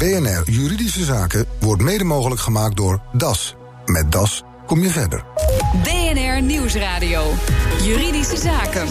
BNR 0.00 0.42
Juridische 0.44 1.04
Zaken 1.04 1.44
wordt 1.58 1.82
mede 1.82 2.04
mogelijk 2.04 2.40
gemaakt 2.40 2.76
door 2.76 3.00
DAS. 3.12 3.56
Met 3.84 4.12
DAS 4.12 4.42
kom 4.66 4.82
je 4.82 4.90
verder. 4.90 5.24
BNR 5.82 6.42
Nieuwsradio. 6.42 7.32
Juridische 7.82 8.36
Zaken. 8.36 8.86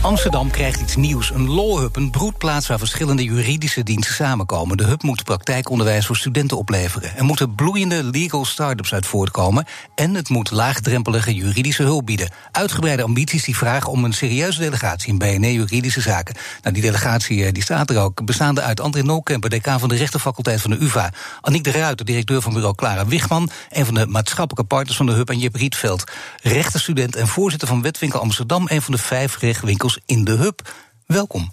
Amsterdam 0.00 0.50
krijgt 0.50 0.80
iets 0.80 0.96
nieuws. 0.96 1.30
Een 1.30 1.50
lawhub, 1.50 1.96
een 1.96 2.10
broedplaats 2.10 2.66
waar 2.66 2.78
verschillende 2.78 3.24
juridische 3.24 3.82
diensten 3.82 4.14
samenkomen. 4.14 4.76
De 4.76 4.84
hub 4.84 5.02
moet 5.02 5.24
praktijkonderwijs 5.24 6.06
voor 6.06 6.16
studenten 6.16 6.56
opleveren. 6.56 7.16
Er 7.16 7.24
moeten 7.24 7.54
bloeiende 7.54 8.04
legal 8.04 8.44
start-ups 8.44 8.92
uit 8.92 9.06
voortkomen. 9.06 9.64
En 9.94 10.14
het 10.14 10.28
moet 10.28 10.50
laagdrempelige 10.50 11.34
juridische 11.34 11.82
hulp 11.82 12.06
bieden. 12.06 12.30
Uitgebreide 12.52 13.02
ambities 13.02 13.44
die 13.44 13.56
vragen 13.56 13.90
om 13.90 14.04
een 14.04 14.12
serieuze 14.12 14.60
delegatie 14.60 15.08
in 15.08 15.18
BNE 15.18 15.52
Juridische 15.52 16.00
Zaken. 16.00 16.34
Nou, 16.62 16.74
die 16.74 16.82
delegatie 16.82 17.44
eh, 17.44 17.52
die 17.52 17.62
staat 17.62 17.90
er 17.90 17.98
ook. 17.98 18.24
Bestaande 18.24 18.60
uit 18.60 18.80
André 18.80 19.02
Nolkemper, 19.02 19.50
decaan 19.50 19.80
van 19.80 19.88
de 19.88 19.96
rechtenfaculteit 19.96 20.60
van 20.60 20.70
de 20.70 20.80
UvA. 20.80 21.12
Aniek 21.40 21.64
de 21.64 21.70
Ruiter, 21.70 22.06
directeur 22.06 22.42
van 22.42 22.52
bureau 22.52 22.74
Clara 22.74 23.06
Wichman. 23.06 23.50
Een 23.70 23.84
van 23.84 23.94
de 23.94 24.06
maatschappelijke 24.06 24.74
partners 24.74 24.96
van 24.96 25.06
de 25.06 25.12
hub. 25.12 25.30
En 25.30 25.38
Jip 25.38 25.54
Rietveld, 25.54 26.04
rechtenstudent 26.42 27.16
en 27.16 27.28
voorzitter 27.28 27.68
van 27.68 27.82
Wetwinkel 27.82 28.20
Amsterdam. 28.20 28.64
Een 28.68 28.82
van 28.82 28.94
de 28.94 29.00
vijf 29.00 29.34
rechtwinkels 29.50 29.98
in 30.06 30.24
de 30.24 30.32
hub. 30.32 30.74
Welkom. 31.06 31.52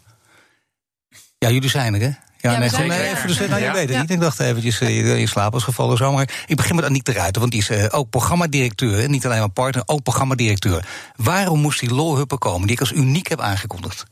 Ja, 1.38 1.50
jullie 1.50 1.70
zijn 1.70 1.94
er, 1.94 2.00
hè? 2.00 2.12
Ja, 2.38 2.52
Ja, 2.52 2.58
nee, 2.58 2.70
zijn 2.70 2.88
nee, 2.88 3.10
even 3.10 3.28
dus, 3.28 3.40
nou, 3.40 3.62
je 3.62 3.72
weet 3.72 3.90
het 3.90 4.00
niet. 4.00 4.10
Ik 4.10 4.20
dacht 4.20 4.40
eventjes, 4.40 4.80
eh, 4.80 4.98
je 4.98 5.20
in 5.20 5.28
slaap 5.28 5.52
was 5.52 5.64
gevallen 5.64 5.98
zo. 5.98 6.12
Maar 6.12 6.44
ik 6.46 6.55
begin 6.55 6.76
met 6.76 6.86
Aniek 6.86 7.05
de 7.05 7.12
Ruiter, 7.12 7.40
want 7.40 7.52
die 7.52 7.62
is 7.62 7.70
eh, 7.70 7.86
ook 7.90 8.10
programmadirecteur. 8.10 9.10
Niet 9.10 9.26
alleen 9.26 9.40
maar 9.40 9.50
partner, 9.50 9.84
ook 9.86 10.04
programmadirecteur. 10.04 10.86
Waarom 11.16 11.60
moest 11.60 11.80
die 11.80 11.94
lawhubber 11.94 12.38
komen, 12.38 12.62
die 12.62 12.76
ik 12.76 12.80
als 12.80 12.91
uniek 12.91 13.28
heb 13.28 13.41
aangekondigd? 13.41 14.05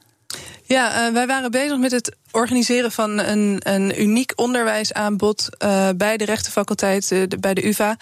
Ja, 0.67 1.07
eh, 1.07 1.13
wij 1.13 1.27
waren 1.27 1.51
bezig 1.51 1.77
met 1.77 1.91
het 1.91 2.15
organiseren 2.31 2.91
van 2.91 3.19
een, 3.19 3.59
een 3.63 4.01
uniek 4.01 4.31
onderwijsaanbod 4.35 5.49
eh, 5.57 5.89
bij 5.95 6.17
de 6.17 6.25
rechtenfaculteit, 6.25 7.11
eh, 7.11 7.19
de- 7.27 7.37
bij 7.37 7.53
de 7.53 7.67
UvA. 7.67 7.97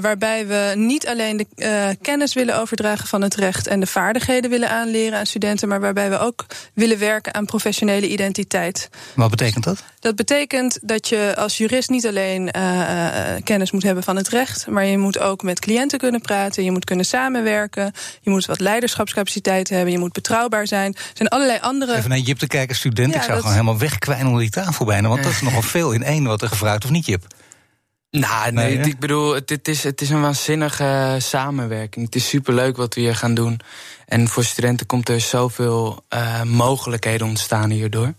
waarbij 0.00 0.46
we 0.46 0.72
niet 0.76 1.06
alleen 1.06 1.36
de 1.36 1.96
kennis 2.02 2.34
willen 2.34 2.58
overdragen 2.58 3.08
van 3.08 3.22
het 3.22 3.34
recht 3.34 3.66
en 3.66 3.80
de 3.80 3.86
vaardigheden 3.86 4.50
willen 4.50 4.70
aanleren 4.70 5.18
aan 5.18 5.26
studenten, 5.26 5.68
maar 5.68 5.80
waarbij 5.80 6.10
we 6.10 6.18
ook 6.18 6.46
willen 6.74 6.98
werken 6.98 7.34
aan 7.34 7.44
professionele 7.44 8.08
identiteit. 8.08 8.88
Wat 9.14 9.30
betekent 9.30 9.64
dat? 9.64 9.82
Dat 10.00 10.16
betekent 10.16 10.78
dat 10.82 11.08
je 11.08 11.34
als 11.36 11.56
jurist 11.56 11.90
niet 11.90 12.06
alleen 12.06 12.50
kennis 13.44 13.70
moet 13.70 13.82
hebben 13.82 14.04
van 14.04 14.16
het 14.16 14.28
recht, 14.28 14.66
maar 14.66 14.84
je 14.84 14.98
moet 14.98 15.18
ook 15.18 15.42
met 15.42 15.60
cliënten 15.60 15.98
kunnen 15.98 16.20
praten, 16.20 16.64
je 16.64 16.70
moet 16.70 16.84
kunnen 16.84 17.04
samenwerken, 17.04 17.92
je 18.20 18.30
moet 18.30 18.46
wat 18.46 18.60
leiderschapscapaciteit 18.60 19.68
hebben, 19.68 19.92
je 19.92 19.98
moet 19.98 20.12
betrouwbaar 20.12 20.66
zijn. 20.66 20.94
Er 20.94 21.00
zijn 21.14 21.28
allerlei 21.28 21.58
andere. 21.60 21.83
Even 21.90 22.08
naar 22.10 22.18
Jip 22.18 22.38
te 22.38 22.46
kijken, 22.46 22.76
student. 22.76 23.08
Ja, 23.12 23.14
ik 23.16 23.20
zou 23.22 23.32
dat- 23.32 23.40
gewoon 23.40 23.56
helemaal 23.58 23.78
wegkwijnen 23.78 24.26
onder 24.26 24.40
die 24.40 24.50
tafel 24.50 24.84
bijna. 24.84 25.08
Want 25.08 25.22
dat 25.22 25.32
is 25.32 25.40
nogal 25.40 25.62
veel 25.62 25.92
in 25.92 26.02
één 26.02 26.24
wat 26.24 26.42
er 26.42 26.48
gevraagd 26.48 26.84
of 26.84 26.90
niet, 26.90 27.06
Jip. 27.06 27.26
Nou, 28.10 28.52
nee, 28.52 28.78
ik 28.78 28.98
bedoel, 28.98 29.34
het, 29.34 29.50
het 29.50 29.68
is, 29.68 29.82
het 29.82 30.00
is 30.00 30.10
een 30.10 30.20
waanzinnige 30.20 31.16
samenwerking. 31.18 32.04
Het 32.04 32.14
is 32.14 32.28
superleuk 32.28 32.76
wat 32.76 32.94
we 32.94 33.00
hier 33.00 33.16
gaan 33.16 33.34
doen. 33.34 33.60
En 34.06 34.28
voor 34.28 34.44
studenten 34.44 34.86
komt 34.86 35.08
er 35.08 35.20
zoveel 35.20 36.04
eh, 36.08 36.42
mogelijkheden 36.42 37.26
ontstaan 37.26 37.70
hierdoor. 37.70 38.12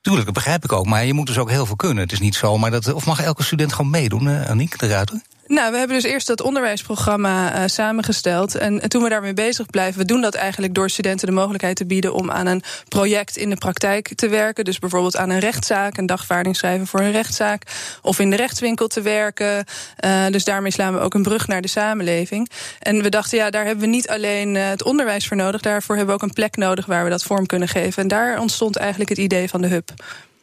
Tuurlijk, 0.00 0.24
dat 0.26 0.34
begrijp 0.34 0.64
ik 0.64 0.72
ook. 0.72 0.86
Maar 0.86 1.04
je 1.04 1.12
moet 1.14 1.26
dus 1.26 1.38
ook 1.38 1.50
heel 1.50 1.66
veel 1.66 1.76
kunnen. 1.76 2.02
Het 2.02 2.12
is 2.12 2.20
niet 2.20 2.34
zo, 2.34 2.58
maar 2.58 2.70
dat. 2.70 2.92
Of 2.92 3.06
mag 3.06 3.22
elke 3.22 3.42
student 3.42 3.72
gewoon 3.72 3.90
meedoen, 3.90 4.28
eh, 4.28 4.50
Aniek 4.50 4.78
de 4.78 4.86
Ruiter? 4.86 5.20
Nou, 5.48 5.72
we 5.72 5.78
hebben 5.78 5.96
dus 5.96 6.10
eerst 6.10 6.26
dat 6.26 6.40
onderwijsprogramma 6.40 7.52
eh, 7.52 7.62
samengesteld. 7.66 8.54
En, 8.54 8.80
en 8.80 8.88
toen 8.88 9.02
we 9.02 9.08
daarmee 9.08 9.34
bezig 9.34 9.66
blijven, 9.66 10.00
we 10.00 10.06
doen 10.06 10.20
dat 10.20 10.34
eigenlijk 10.34 10.74
door 10.74 10.90
studenten 10.90 11.26
de 11.26 11.32
mogelijkheid 11.32 11.76
te 11.76 11.86
bieden 11.86 12.14
om 12.14 12.30
aan 12.30 12.46
een 12.46 12.62
project 12.88 13.36
in 13.36 13.50
de 13.50 13.56
praktijk 13.56 14.14
te 14.14 14.28
werken. 14.28 14.64
Dus 14.64 14.78
bijvoorbeeld 14.78 15.16
aan 15.16 15.30
een 15.30 15.38
rechtszaak, 15.38 15.96
een 15.96 16.06
dagvaarding 16.06 16.56
schrijven 16.56 16.86
voor 16.86 17.00
een 17.00 17.10
rechtszaak. 17.10 17.62
Of 18.02 18.18
in 18.18 18.30
de 18.30 18.36
rechtswinkel 18.36 18.86
te 18.86 19.00
werken. 19.00 19.64
Eh, 19.96 20.26
dus 20.26 20.44
daarmee 20.44 20.72
slaan 20.72 20.94
we 20.94 21.00
ook 21.00 21.14
een 21.14 21.22
brug 21.22 21.46
naar 21.46 21.62
de 21.62 21.68
samenleving. 21.68 22.50
En 22.78 23.02
we 23.02 23.08
dachten, 23.08 23.38
ja, 23.38 23.50
daar 23.50 23.64
hebben 23.64 23.84
we 23.84 23.90
niet 23.90 24.08
alleen 24.08 24.56
eh, 24.56 24.68
het 24.68 24.82
onderwijs 24.82 25.26
voor 25.26 25.36
nodig. 25.36 25.60
Daarvoor 25.60 25.96
hebben 25.96 26.14
we 26.14 26.22
ook 26.22 26.28
een 26.28 26.34
plek 26.34 26.56
nodig 26.56 26.86
waar 26.86 27.04
we 27.04 27.10
dat 27.10 27.22
vorm 27.22 27.46
kunnen 27.46 27.68
geven. 27.68 28.02
En 28.02 28.08
daar 28.08 28.40
ontstond 28.40 28.76
eigenlijk 28.76 29.10
het 29.10 29.18
idee 29.18 29.48
van 29.48 29.60
de 29.60 29.68
hub. 29.68 29.90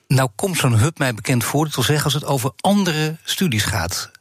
Nou 0.07 0.29
komt 0.35 0.57
zo'n 0.57 0.77
hub 0.77 0.97
mij 0.97 1.13
bekend 1.13 1.43
voor. 1.43 1.65
Dat 1.65 1.75
wil 1.75 1.83
zeggen 1.83 2.03
als 2.03 2.13
het 2.13 2.25
over 2.25 2.51
andere 2.61 3.15
studies 3.23 3.63
gaat. 3.63 4.11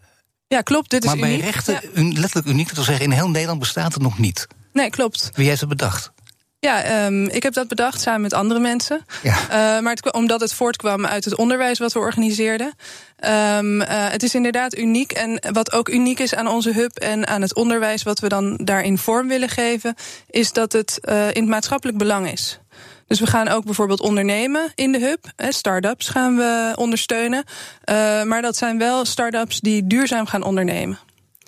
Ja, 0.49 0.61
klopt. 0.61 0.91
Dit 0.91 1.03
is 1.05 1.11
maar 1.11 1.19
bij 1.19 1.31
uniek. 1.33 1.45
rechten, 1.45 1.75
Ja. 1.75 2.01
un- 2.01 2.13
letterlijk 2.19 2.47
uniek, 2.49 2.67
dat 2.67 2.75
wil 2.77 2.85
zeggen 2.85 3.05
in 3.05 3.11
heel 3.11 3.31
Nederland 3.31 3.59
bestaat 3.59 3.93
het 3.95 4.03
nog 4.03 4.19
niet. 4.19 4.47
Nee, 4.73 4.91
klopt. 4.91 5.31
Wie 5.35 5.49
heeft 5.49 5.61
het 5.61 5.69
bedacht? 5.69 6.13
Ja, 6.59 6.83
ehm, 6.83 7.25
ik 7.25 7.43
heb 7.43 7.53
dat 7.53 7.69
bedacht 7.69 8.01
samen 8.01 8.21
met 8.21 8.33
andere 8.33 8.61
mensen. 8.61 9.05
Ja. 9.23 9.37
Eh, 9.49 9.83
maar 9.83 9.95
het, 9.95 10.13
omdat 10.13 10.41
het 10.41 10.53
voortkwam 10.55 11.07
uit 11.07 11.25
het 11.25 11.35
onderwijs 11.37 11.79
wat 11.79 11.93
we 11.93 11.99
organiseerden. 11.99 12.75
Ehm, 13.17 13.81
eh, 13.81 14.11
het 14.11 14.23
is 14.23 14.35
inderdaad 14.35 14.77
uniek. 14.77 15.13
En 15.13 15.43
wat 15.53 15.73
ook 15.73 15.89
uniek 15.89 16.19
is 16.21 16.35
aan 16.35 16.47
onze 16.49 16.73
hub 16.73 16.97
en 16.97 17.27
aan 17.27 17.41
het 17.43 17.55
onderwijs, 17.55 18.03
wat 18.03 18.19
we 18.21 18.29
dan 18.29 18.57
daarin 18.57 18.99
vorm 18.99 19.29
willen 19.29 19.49
geven, 19.49 19.95
is 20.31 20.53
dat 20.53 20.73
het 20.73 20.99
eh, 21.01 21.27
in 21.29 21.41
het 21.43 21.47
maatschappelijk 21.51 21.99
belang 21.99 22.33
is. 22.33 22.59
Dus 23.07 23.21
we 23.21 23.27
gaan 23.27 23.49
ook 23.49 23.65
bijvoorbeeld 23.65 24.01
ondernemen 24.01 24.73
in 24.75 24.93
de 24.93 24.99
hub. 24.99 25.33
Hè, 25.37 25.53
start-ups 25.53 26.09
gaan 26.09 26.37
we 26.37 26.73
ondersteunen. 26.75 27.45
Eh, 27.85 28.23
maar 28.23 28.43
dat 28.43 28.57
zijn 28.57 28.79
wel 28.79 29.05
start-ups 29.05 29.61
die 29.61 29.87
duurzaam 29.87 30.27
gaan 30.27 30.43
ondernemen. 30.43 30.99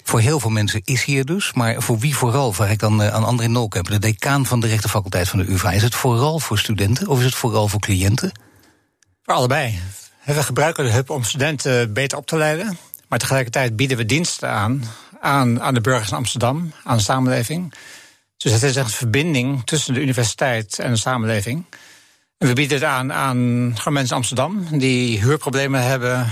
Voor 0.02 0.20
heel 0.20 0.40
veel 0.40 0.50
mensen 0.50 0.80
is 0.84 1.04
hier 1.04 1.24
dus, 1.24 1.52
maar 1.52 1.82
voor 1.82 1.98
wie 1.98 2.16
vooral? 2.16 2.52
Vraag 2.52 2.70
ik 2.70 2.78
dan 2.78 3.02
eh, 3.02 3.14
aan 3.14 3.24
André 3.24 3.46
Nolkemper, 3.46 3.92
de 3.92 3.98
decaan 3.98 4.46
van 4.46 4.60
de 4.60 4.66
rechtenfaculteit 4.66 5.28
van 5.28 5.38
de 5.38 5.52
UvA. 5.52 5.70
Is 5.70 5.82
het 5.82 5.94
vooral 5.94 6.38
voor 6.38 6.58
studenten 6.58 7.08
of 7.08 7.18
is 7.18 7.24
het 7.24 7.34
vooral 7.34 7.68
voor 7.68 7.80
cliënten? 7.80 8.32
Voor 9.22 9.34
allebei. 9.34 9.80
We 10.24 10.42
gebruiken 10.42 10.84
de 10.84 10.90
hub 10.90 11.10
om 11.10 11.24
studenten 11.24 11.92
beter 11.92 12.18
op 12.18 12.26
te 12.26 12.36
leiden. 12.36 12.78
Maar 13.08 13.18
tegelijkertijd 13.18 13.76
bieden 13.76 13.96
we 13.96 14.06
diensten 14.06 14.50
aan, 14.50 14.82
aan 15.20 15.62
aan 15.62 15.74
de 15.74 15.80
burgers 15.80 16.10
in 16.10 16.16
Amsterdam, 16.16 16.72
aan 16.84 16.96
de 16.96 17.02
samenleving. 17.02 17.74
Dus 18.36 18.52
het 18.52 18.62
is 18.62 18.76
echt 18.76 18.86
een 18.86 18.92
verbinding 18.92 19.64
tussen 19.64 19.94
de 19.94 20.00
universiteit 20.00 20.78
en 20.78 20.90
de 20.90 20.98
samenleving. 20.98 21.64
En 22.38 22.48
we 22.48 22.54
bieden 22.54 22.78
het 22.78 22.86
aan 22.86 23.12
aan 23.12 23.72
mensen 23.84 24.08
in 24.08 24.16
Amsterdam 24.16 24.78
die 24.78 25.20
huurproblemen 25.20 25.82
hebben, 25.82 26.26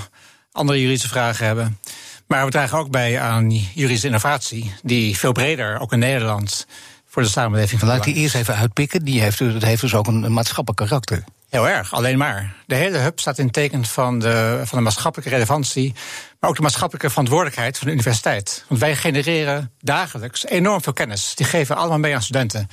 andere 0.53 0.81
juridische 0.81 1.09
vragen 1.09 1.47
hebben. 1.47 1.79
Maar 2.27 2.45
we 2.45 2.51
dragen 2.51 2.79
ook 2.79 2.91
bij 2.91 3.21
aan 3.21 3.51
juridische 3.51 4.07
innovatie, 4.07 4.75
die 4.83 5.19
veel 5.19 5.33
breder, 5.33 5.79
ook 5.79 5.93
in 5.93 5.99
Nederland, 5.99 6.67
voor 7.07 7.23
de 7.23 7.29
samenleving 7.29 7.81
van 7.81 7.89
Laat 7.89 8.07
ik 8.07 8.15
die 8.15 8.23
eerst 8.23 8.35
even 8.35 8.57
uitpikken. 8.57 9.05
Die 9.05 9.21
heeft, 9.21 9.39
dus- 9.39 9.53
dat 9.53 9.63
heeft 9.63 9.81
dus 9.81 9.95
ook 9.95 10.07
een 10.07 10.33
maatschappelijk 10.33 10.89
karakter. 10.89 11.25
Heel 11.55 11.69
erg, 11.69 11.93
alleen 11.93 12.19
maar. 12.19 12.55
De 12.67 12.75
hele 12.75 12.99
hub 12.99 13.21
staat 13.21 13.39
in 13.39 13.51
teken 13.51 13.85
van 13.85 14.19
de, 14.19 14.63
van 14.65 14.79
de 14.79 14.85
maatschappelijke 14.85 15.35
relevantie, 15.35 15.95
maar 16.41 16.51
ook 16.51 16.57
de 16.57 16.63
maatschappelijke 16.63 17.11
verantwoordelijkheid 17.11 17.79
van 17.79 17.87
de 17.87 17.93
universiteit. 17.93 18.65
Want 18.69 18.81
wij 18.81 18.97
genereren 18.97 19.73
dagelijks 19.81 20.47
enorm 20.47 20.83
veel 20.83 20.93
kennis. 20.93 21.35
Die 21.35 21.47
geven 21.47 21.75
we 21.75 21.81
allemaal 21.81 21.99
mee 21.99 22.15
aan 22.15 22.23
studenten. 22.23 22.69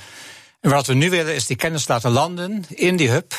En 0.60 0.70
wat 0.70 0.86
we 0.86 0.94
nu 0.94 1.10
willen 1.10 1.34
is 1.34 1.46
die 1.46 1.56
kennis 1.56 1.88
laten 1.88 2.10
landen 2.10 2.64
in 2.68 2.96
die 2.96 3.10
hub 3.10 3.32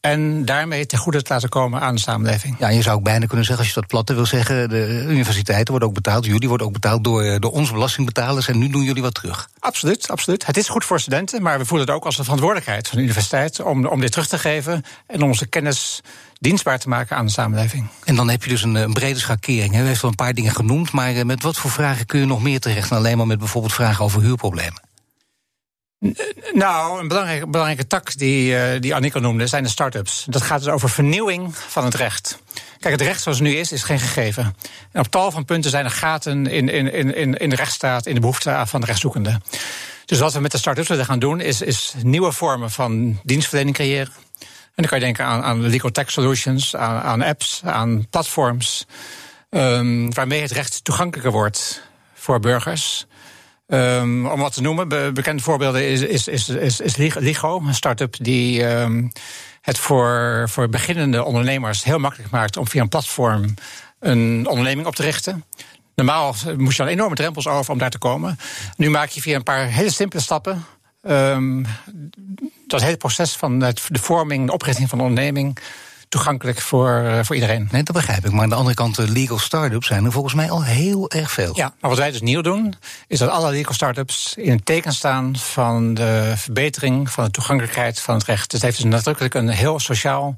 en 0.00 0.44
daarmee 0.44 0.86
ten 0.86 0.98
goede 0.98 1.22
te 1.22 1.32
laten 1.32 1.48
komen 1.48 1.80
aan 1.80 1.94
de 1.94 2.00
samenleving. 2.00 2.56
Ja, 2.58 2.68
je 2.68 2.82
zou 2.82 2.96
ook 2.96 3.02
bijna 3.02 3.26
kunnen 3.26 3.44
zeggen, 3.44 3.64
als 3.64 3.74
je 3.74 3.80
dat 3.80 3.88
platte 3.88 4.14
wil 4.14 4.26
zeggen, 4.26 4.68
de 4.68 5.04
universiteiten 5.08 5.70
worden 5.70 5.88
ook 5.88 5.94
betaald, 5.94 6.24
jullie 6.24 6.48
worden 6.48 6.66
ook 6.66 6.72
betaald 6.72 7.04
door, 7.04 7.22
eh, 7.22 7.36
door 7.38 7.52
onze 7.52 7.72
belastingbetalers 7.72 8.48
en 8.48 8.58
nu 8.58 8.68
doen 8.68 8.82
jullie 8.82 9.02
wat 9.02 9.14
terug. 9.14 9.48
Absoluut, 9.58 10.10
absoluut. 10.10 10.46
Het 10.46 10.56
is 10.56 10.68
goed 10.68 10.84
voor 10.84 11.00
studenten, 11.00 11.42
maar 11.42 11.58
we 11.58 11.64
voelen 11.64 11.86
het 11.86 11.96
ook 11.96 12.04
als 12.04 12.18
een 12.18 12.24
verantwoordelijkheid 12.24 12.88
van 12.88 12.96
de 12.96 13.02
universiteit 13.02 13.60
om, 13.60 13.86
om 13.86 14.00
dit 14.00 14.12
terug 14.12 14.26
te 14.26 14.38
geven 14.38 14.84
en 15.06 15.22
onze 15.22 15.46
kennis 15.46 16.00
dienstbaar 16.40 16.78
te 16.78 16.88
maken 16.88 17.16
aan 17.16 17.26
de 17.26 17.32
samenleving. 17.32 17.86
En 18.04 18.16
dan 18.16 18.28
heb 18.28 18.42
je 18.42 18.50
dus 18.50 18.62
een, 18.62 18.74
een 18.74 18.92
brede 18.92 19.18
schakering. 19.18 19.74
hè. 19.74 19.82
U 19.82 19.86
heeft 19.86 20.02
wel 20.02 20.10
een 20.10 20.16
paar 20.16 20.34
dingen 20.34 20.54
genoemd, 20.54 20.92
maar 20.92 21.14
eh, 21.14 21.24
met 21.24 21.42
wat 21.42 21.56
voor 21.56 21.70
vragen 21.70 22.06
kun 22.06 22.20
je 22.20 22.26
nog 22.26 22.42
meer 22.42 22.60
terecht 22.60 22.88
dan 22.88 22.98
alleen 22.98 23.16
maar 23.16 23.26
met 23.26 23.38
bijvoorbeeld 23.38 23.72
vragen 23.72 24.04
over 24.04 24.22
huurproblemen? 24.22 24.87
Nou, 26.52 27.00
een 27.00 27.08
belangrijke, 27.08 27.46
belangrijke 27.46 27.86
tak 27.86 28.18
die, 28.18 28.56
eh 28.56 28.80
die 28.80 29.20
noemde 29.20 29.46
zijn 29.46 29.62
de 29.62 29.68
start-ups. 29.68 30.26
Dat 30.28 30.42
gaat 30.42 30.62
dus 30.62 30.72
over 30.72 30.90
vernieuwing 30.90 31.56
van 31.56 31.84
het 31.84 31.94
recht. 31.94 32.38
Kijk, 32.78 32.94
het 32.94 33.02
recht 33.02 33.22
zoals 33.22 33.38
het 33.38 33.46
nu 33.48 33.54
is, 33.54 33.72
is 33.72 33.82
geen 33.82 33.98
gegeven. 33.98 34.56
En 34.92 35.00
op 35.00 35.06
tal 35.06 35.30
van 35.30 35.44
punten 35.44 35.70
zijn 35.70 35.84
er 35.84 35.90
gaten 35.90 36.46
in, 36.46 36.68
in, 36.68 36.92
in, 37.14 37.34
in 37.34 37.50
de 37.50 37.56
rechtsstaat, 37.56 38.06
in 38.06 38.14
de 38.14 38.20
behoefte 38.20 38.62
van 38.66 38.80
de 38.80 38.86
rechtszoekende. 38.86 39.40
Dus 40.04 40.18
wat 40.18 40.32
we 40.32 40.40
met 40.40 40.50
de 40.50 40.58
start-ups 40.58 40.88
willen 40.88 41.04
gaan 41.04 41.18
doen, 41.18 41.40
is, 41.40 41.60
is 41.60 41.94
nieuwe 42.02 42.32
vormen 42.32 42.70
van 42.70 43.20
dienstverlening 43.22 43.76
creëren. 43.76 44.12
En 44.40 44.84
dan 44.84 44.86
kan 44.86 44.98
je 44.98 45.04
denken 45.04 45.24
aan, 45.24 45.42
aan 45.42 45.66
legal 45.66 45.90
tech 45.90 46.10
solutions, 46.10 46.76
aan, 46.76 47.02
aan 47.02 47.22
apps, 47.22 47.60
aan 47.64 48.06
platforms. 48.10 48.86
ehm, 49.50 50.10
waarmee 50.10 50.42
het 50.42 50.50
recht 50.50 50.84
toegankelijker 50.84 51.32
wordt 51.32 51.82
voor 52.14 52.40
burgers. 52.40 53.06
Um, 53.70 54.26
om 54.26 54.40
wat 54.40 54.52
te 54.52 54.60
noemen, 54.60 54.88
be 54.88 55.10
bekende 55.14 55.42
voorbeelden 55.42 55.88
is, 55.88 56.00
is, 56.00 56.28
is, 56.28 56.48
is, 56.48 56.80
is 56.80 56.96
Ligo, 56.96 57.60
een 57.60 57.74
start-up 57.74 58.16
die 58.20 58.64
um, 58.64 59.12
het 59.60 59.78
voor, 59.78 60.44
voor 60.48 60.68
beginnende 60.68 61.24
ondernemers 61.24 61.84
heel 61.84 61.98
makkelijk 61.98 62.30
maakt 62.30 62.56
om 62.56 62.68
via 62.68 62.82
een 62.82 62.88
platform 62.88 63.54
een 64.00 64.46
onderneming 64.48 64.86
op 64.86 64.94
te 64.94 65.02
richten. 65.02 65.44
Normaal 65.94 66.34
moest 66.56 66.76
je 66.76 66.82
al 66.82 66.88
enorme 66.88 67.14
drempels 67.14 67.46
over 67.46 67.72
om 67.72 67.78
daar 67.78 67.90
te 67.90 67.98
komen. 67.98 68.38
Nu 68.76 68.90
maak 68.90 69.08
je 69.08 69.20
via 69.20 69.36
een 69.36 69.42
paar 69.42 69.66
hele 69.66 69.90
simpele 69.90 70.22
stappen 70.22 70.64
ehm, 71.02 71.64
dat 72.66 72.82
hele 72.82 72.96
proces 72.96 73.36
van 73.36 73.60
het, 73.60 73.82
de 73.88 73.98
vorming, 73.98 74.46
de 74.46 74.52
oprichting 74.52 74.88
van 74.88 74.98
een 74.98 75.04
onderneming 75.04 75.58
toegankelijk 76.08 76.60
voor, 76.60 77.02
eh, 77.04 77.24
voor 77.24 77.34
iedereen. 77.34 77.68
Nee, 77.70 77.82
dat 77.82 77.94
begrijp 77.94 78.24
ik. 78.24 78.32
Maar 78.32 78.42
aan 78.42 78.48
de 78.48 78.54
andere 78.54 78.74
kant, 78.74 78.96
de 78.96 79.08
legal 79.08 79.38
start-ups 79.38 79.86
zijn 79.86 80.04
er 80.04 80.12
volgens 80.12 80.34
mij 80.34 80.50
al 80.50 80.64
heel 80.64 81.10
erg 81.10 81.30
veel. 81.30 81.56
Ja, 81.56 81.74
maar 81.80 81.90
wat 81.90 81.98
wij 81.98 82.10
dus 82.10 82.20
nieuw 82.20 82.40
doen, 82.40 82.74
is 83.06 83.18
dat 83.18 83.30
alle 83.30 83.50
legal 83.50 83.74
start-ups 83.74 84.34
in 84.36 84.50
het 84.50 84.66
teken 84.66 84.92
staan 84.92 85.36
van 85.36 85.94
de 85.94 86.32
verbetering 86.36 87.10
van 87.10 87.24
de 87.24 87.30
toegankelijkheid 87.30 88.00
van 88.00 88.14
het 88.14 88.24
recht. 88.24 88.50
Dus 88.50 88.60
het 88.60 88.62
heeft 88.62 88.82
dus 88.82 88.92
nadrukkelijk 88.92 89.34
een 89.34 89.48
heel 89.48 89.80
sociaal 89.80 90.36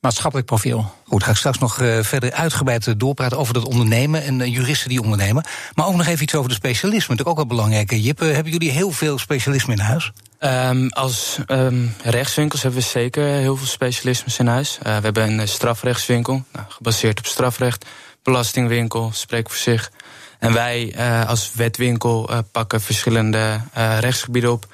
maatschappelijk 0.00 0.46
profiel. 0.46 0.92
Goed, 1.06 1.22
ga 1.22 1.30
ik 1.30 1.36
straks 1.36 1.58
nog 1.58 1.80
uh, 1.80 2.02
verder 2.02 2.32
uitgebreid 2.32 2.86
eh, 2.86 2.94
doorpraten 2.96 3.38
over 3.38 3.54
dat 3.54 3.64
ondernemen 3.64 4.22
en 4.22 4.50
juristen 4.50 4.88
die 4.88 5.02
ondernemen. 5.02 5.44
Maar 5.74 5.86
ook 5.86 5.96
nog 5.96 6.06
even 6.06 6.22
iets 6.22 6.34
over 6.34 6.48
de 6.48 6.54
specialisme. 6.54 7.14
Natuurlijk 7.14 7.28
ook 7.28 7.48
wel 7.48 7.56
belangrijk. 7.56 7.90
Jip, 7.90 8.18
hebben 8.18 8.52
jullie 8.52 8.70
heel 8.70 8.90
veel 8.90 9.18
specialisme 9.18 9.72
in 9.72 9.78
huis? 9.78 10.12
Um, 10.40 10.88
als 10.88 11.38
um, 11.46 11.94
rechtswinkels 12.04 12.62
hebben 12.62 12.80
we 12.80 12.86
zeker 12.86 13.24
heel 13.24 13.56
veel 13.56 13.66
specialismes 13.66 14.38
in 14.38 14.46
huis. 14.46 14.78
we 14.82 14.88
hebben 14.88 15.38
een 15.38 15.48
strafrechtswinkel, 15.48 16.44
nou, 16.52 16.66
gebaseerd 16.68 17.18
op 17.18 17.26
strafrecht. 17.26 17.86
Belastingwinkel, 18.22 19.10
spreek 19.12 19.48
voor 19.48 19.58
zich. 19.58 19.90
En 20.38 20.52
wij 20.52 20.94
als 21.26 21.52
wetwinkel 21.54 22.30
pakken 22.52 22.80
verschillende 22.80 23.60
rechtsgebieden 23.98 24.52
op. 24.52 24.66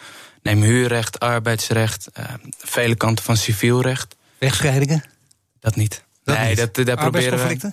Neem 0.42 0.62
huurrecht, 0.62 1.20
arbeidsrecht, 1.20 2.08
vele 2.58 2.94
kanten 2.94 3.24
van 3.24 3.36
civielrecht. 3.36 4.16
Rechtsscheidingen? 4.38 5.04
Dat 5.60 5.76
niet. 5.76 6.02
Dat 6.24 6.38
nee, 6.38 6.48
niet. 6.48 6.74
dat, 6.74 6.86
daar 6.86 6.96
proberen 6.96 7.48
we. 7.48 7.72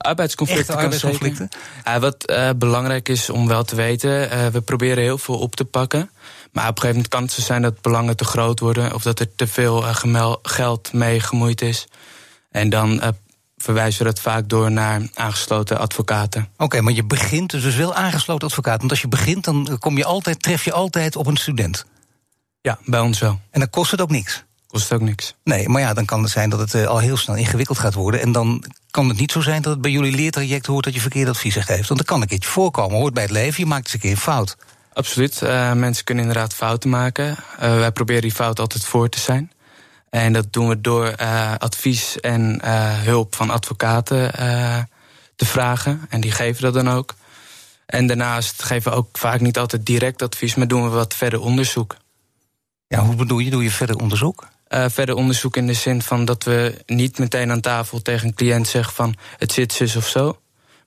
Arbeidsconflicten. 0.00 0.76
Arbeidsconflicten? 0.76 1.48
Ja, 1.84 2.00
wat 2.00 2.30
uh, 2.30 2.50
belangrijk 2.56 3.08
is 3.08 3.30
om 3.30 3.48
wel 3.48 3.64
te 3.64 3.76
weten, 3.76 4.32
uh, 4.32 4.46
we 4.46 4.60
proberen 4.60 5.02
heel 5.02 5.18
veel 5.18 5.38
op 5.38 5.56
te 5.56 5.64
pakken. 5.64 6.10
Maar 6.52 6.68
op 6.68 6.76
een 6.76 6.80
gegeven 6.80 6.88
moment 6.88 7.08
kan 7.08 7.22
het 7.22 7.32
zo 7.32 7.40
zijn 7.40 7.62
dat 7.62 7.80
belangen 7.80 8.16
te 8.16 8.24
groot 8.24 8.60
worden 8.60 8.94
of 8.94 9.02
dat 9.02 9.20
er 9.20 9.34
te 9.34 9.46
veel 9.46 9.82
uh, 9.82 10.34
geld 10.42 10.92
mee 10.92 11.20
gemoeid 11.20 11.60
is. 11.60 11.86
En 12.50 12.68
dan 12.68 13.14
verwijzen 13.56 13.98
we 13.98 14.12
dat 14.12 14.20
vaak 14.20 14.48
door 14.48 14.70
naar 14.70 15.02
aangesloten 15.14 15.78
advocaten. 15.78 16.42
Oké, 16.52 16.64
okay, 16.64 16.80
maar 16.80 16.92
je 16.92 17.04
begint 17.04 17.50
dus 17.50 17.76
wel 17.76 17.94
aangesloten 17.94 18.48
advocaat. 18.48 18.78
Want 18.78 18.90
als 18.90 19.00
je 19.00 19.08
begint, 19.08 19.44
dan 19.44 19.76
kom 19.78 19.96
je 19.96 20.04
altijd, 20.04 20.42
tref 20.42 20.64
je 20.64 20.72
altijd 20.72 21.16
op 21.16 21.26
een 21.26 21.36
student. 21.36 21.84
Ja, 22.60 22.78
bij 22.84 23.00
ons 23.00 23.18
wel. 23.18 23.40
En 23.50 23.60
dan 23.60 23.70
kost 23.70 23.90
het 23.90 24.00
ook 24.00 24.10
niks. 24.10 24.44
Kost 24.70 24.92
ook 24.92 25.00
niks. 25.00 25.34
Nee, 25.44 25.68
maar 25.68 25.80
ja, 25.80 25.94
dan 25.94 26.04
kan 26.04 26.22
het 26.22 26.30
zijn 26.30 26.50
dat 26.50 26.58
het 26.58 26.74
uh, 26.74 26.86
al 26.86 26.98
heel 26.98 27.16
snel 27.16 27.36
ingewikkeld 27.36 27.78
gaat 27.78 27.94
worden. 27.94 28.20
En 28.20 28.32
dan 28.32 28.64
kan 28.90 29.08
het 29.08 29.18
niet 29.18 29.32
zo 29.32 29.40
zijn 29.40 29.62
dat 29.62 29.72
het 29.72 29.80
bij 29.80 29.90
jullie 29.90 30.14
leertraject 30.14 30.66
hoort 30.66 30.84
dat 30.84 30.94
je 30.94 31.00
verkeerd 31.00 31.28
advies 31.28 31.54
geeft. 31.54 31.88
Want 31.88 32.00
dat 32.00 32.08
kan 32.08 32.20
een 32.20 32.26
keertje 32.26 32.50
voorkomen, 32.50 32.98
hoort 32.98 33.14
bij 33.14 33.22
het 33.22 33.32
leven, 33.32 33.62
je 33.62 33.66
maakt 33.66 33.84
eens 33.84 33.94
een 33.94 34.00
keer 34.00 34.10
een 34.10 34.16
fout. 34.16 34.56
Absoluut. 34.92 35.40
Uh, 35.42 35.72
mensen 35.72 36.04
kunnen 36.04 36.24
inderdaad 36.24 36.54
fouten 36.54 36.90
maken. 36.90 37.28
Uh, 37.28 37.58
wij 37.58 37.92
proberen 37.92 38.22
die 38.22 38.32
fout 38.32 38.60
altijd 38.60 38.84
voor 38.84 39.08
te 39.08 39.20
zijn. 39.20 39.52
En 40.10 40.32
dat 40.32 40.52
doen 40.52 40.68
we 40.68 40.80
door 40.80 41.16
advies 41.58 42.20
en 42.20 42.66
hulp 43.04 43.34
van 43.34 43.50
advocaten 43.50 44.32
te 45.36 45.46
vragen. 45.46 46.06
En 46.08 46.20
die 46.20 46.32
geven 46.32 46.62
dat 46.62 46.74
dan 46.74 46.90
ook. 46.90 47.14
En 47.86 48.06
daarnaast 48.06 48.62
geven 48.62 48.92
we 48.92 48.98
ook 48.98 49.18
vaak 49.18 49.40
niet 49.40 49.58
altijd 49.58 49.86
direct 49.86 50.22
advies, 50.22 50.54
maar 50.54 50.68
doen 50.68 50.82
we 50.82 50.88
wat 50.88 51.14
verder 51.14 51.40
onderzoek. 51.40 51.96
Ja, 52.86 53.04
hoe 53.04 53.14
bedoel 53.14 53.38
je? 53.38 53.50
Doe 53.50 53.62
je 53.62 53.70
verder 53.70 53.96
onderzoek? 53.96 54.48
Uh, 54.74 54.84
verder 54.88 55.14
onderzoek 55.14 55.56
in 55.56 55.66
de 55.66 55.74
zin 55.74 56.02
van 56.02 56.24
dat 56.24 56.44
we 56.44 56.82
niet 56.86 57.18
meteen 57.18 57.50
aan 57.50 57.60
tafel 57.60 58.02
tegen 58.02 58.28
een 58.28 58.34
cliënt 58.34 58.68
zeggen 58.68 58.94
van 58.94 59.14
het 59.36 59.52
zit 59.52 59.72
zus 59.72 59.96
of 59.96 60.08
zo. 60.08 60.38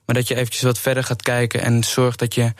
Maar 0.06 0.14
dat 0.14 0.28
je 0.28 0.34
eventjes 0.34 0.62
wat 0.62 0.78
verder 0.78 1.04
gaat 1.04 1.22
kijken 1.22 1.62
en 1.62 1.84
zorgt 1.84 2.18
dat 2.18 2.34
je 2.34 2.52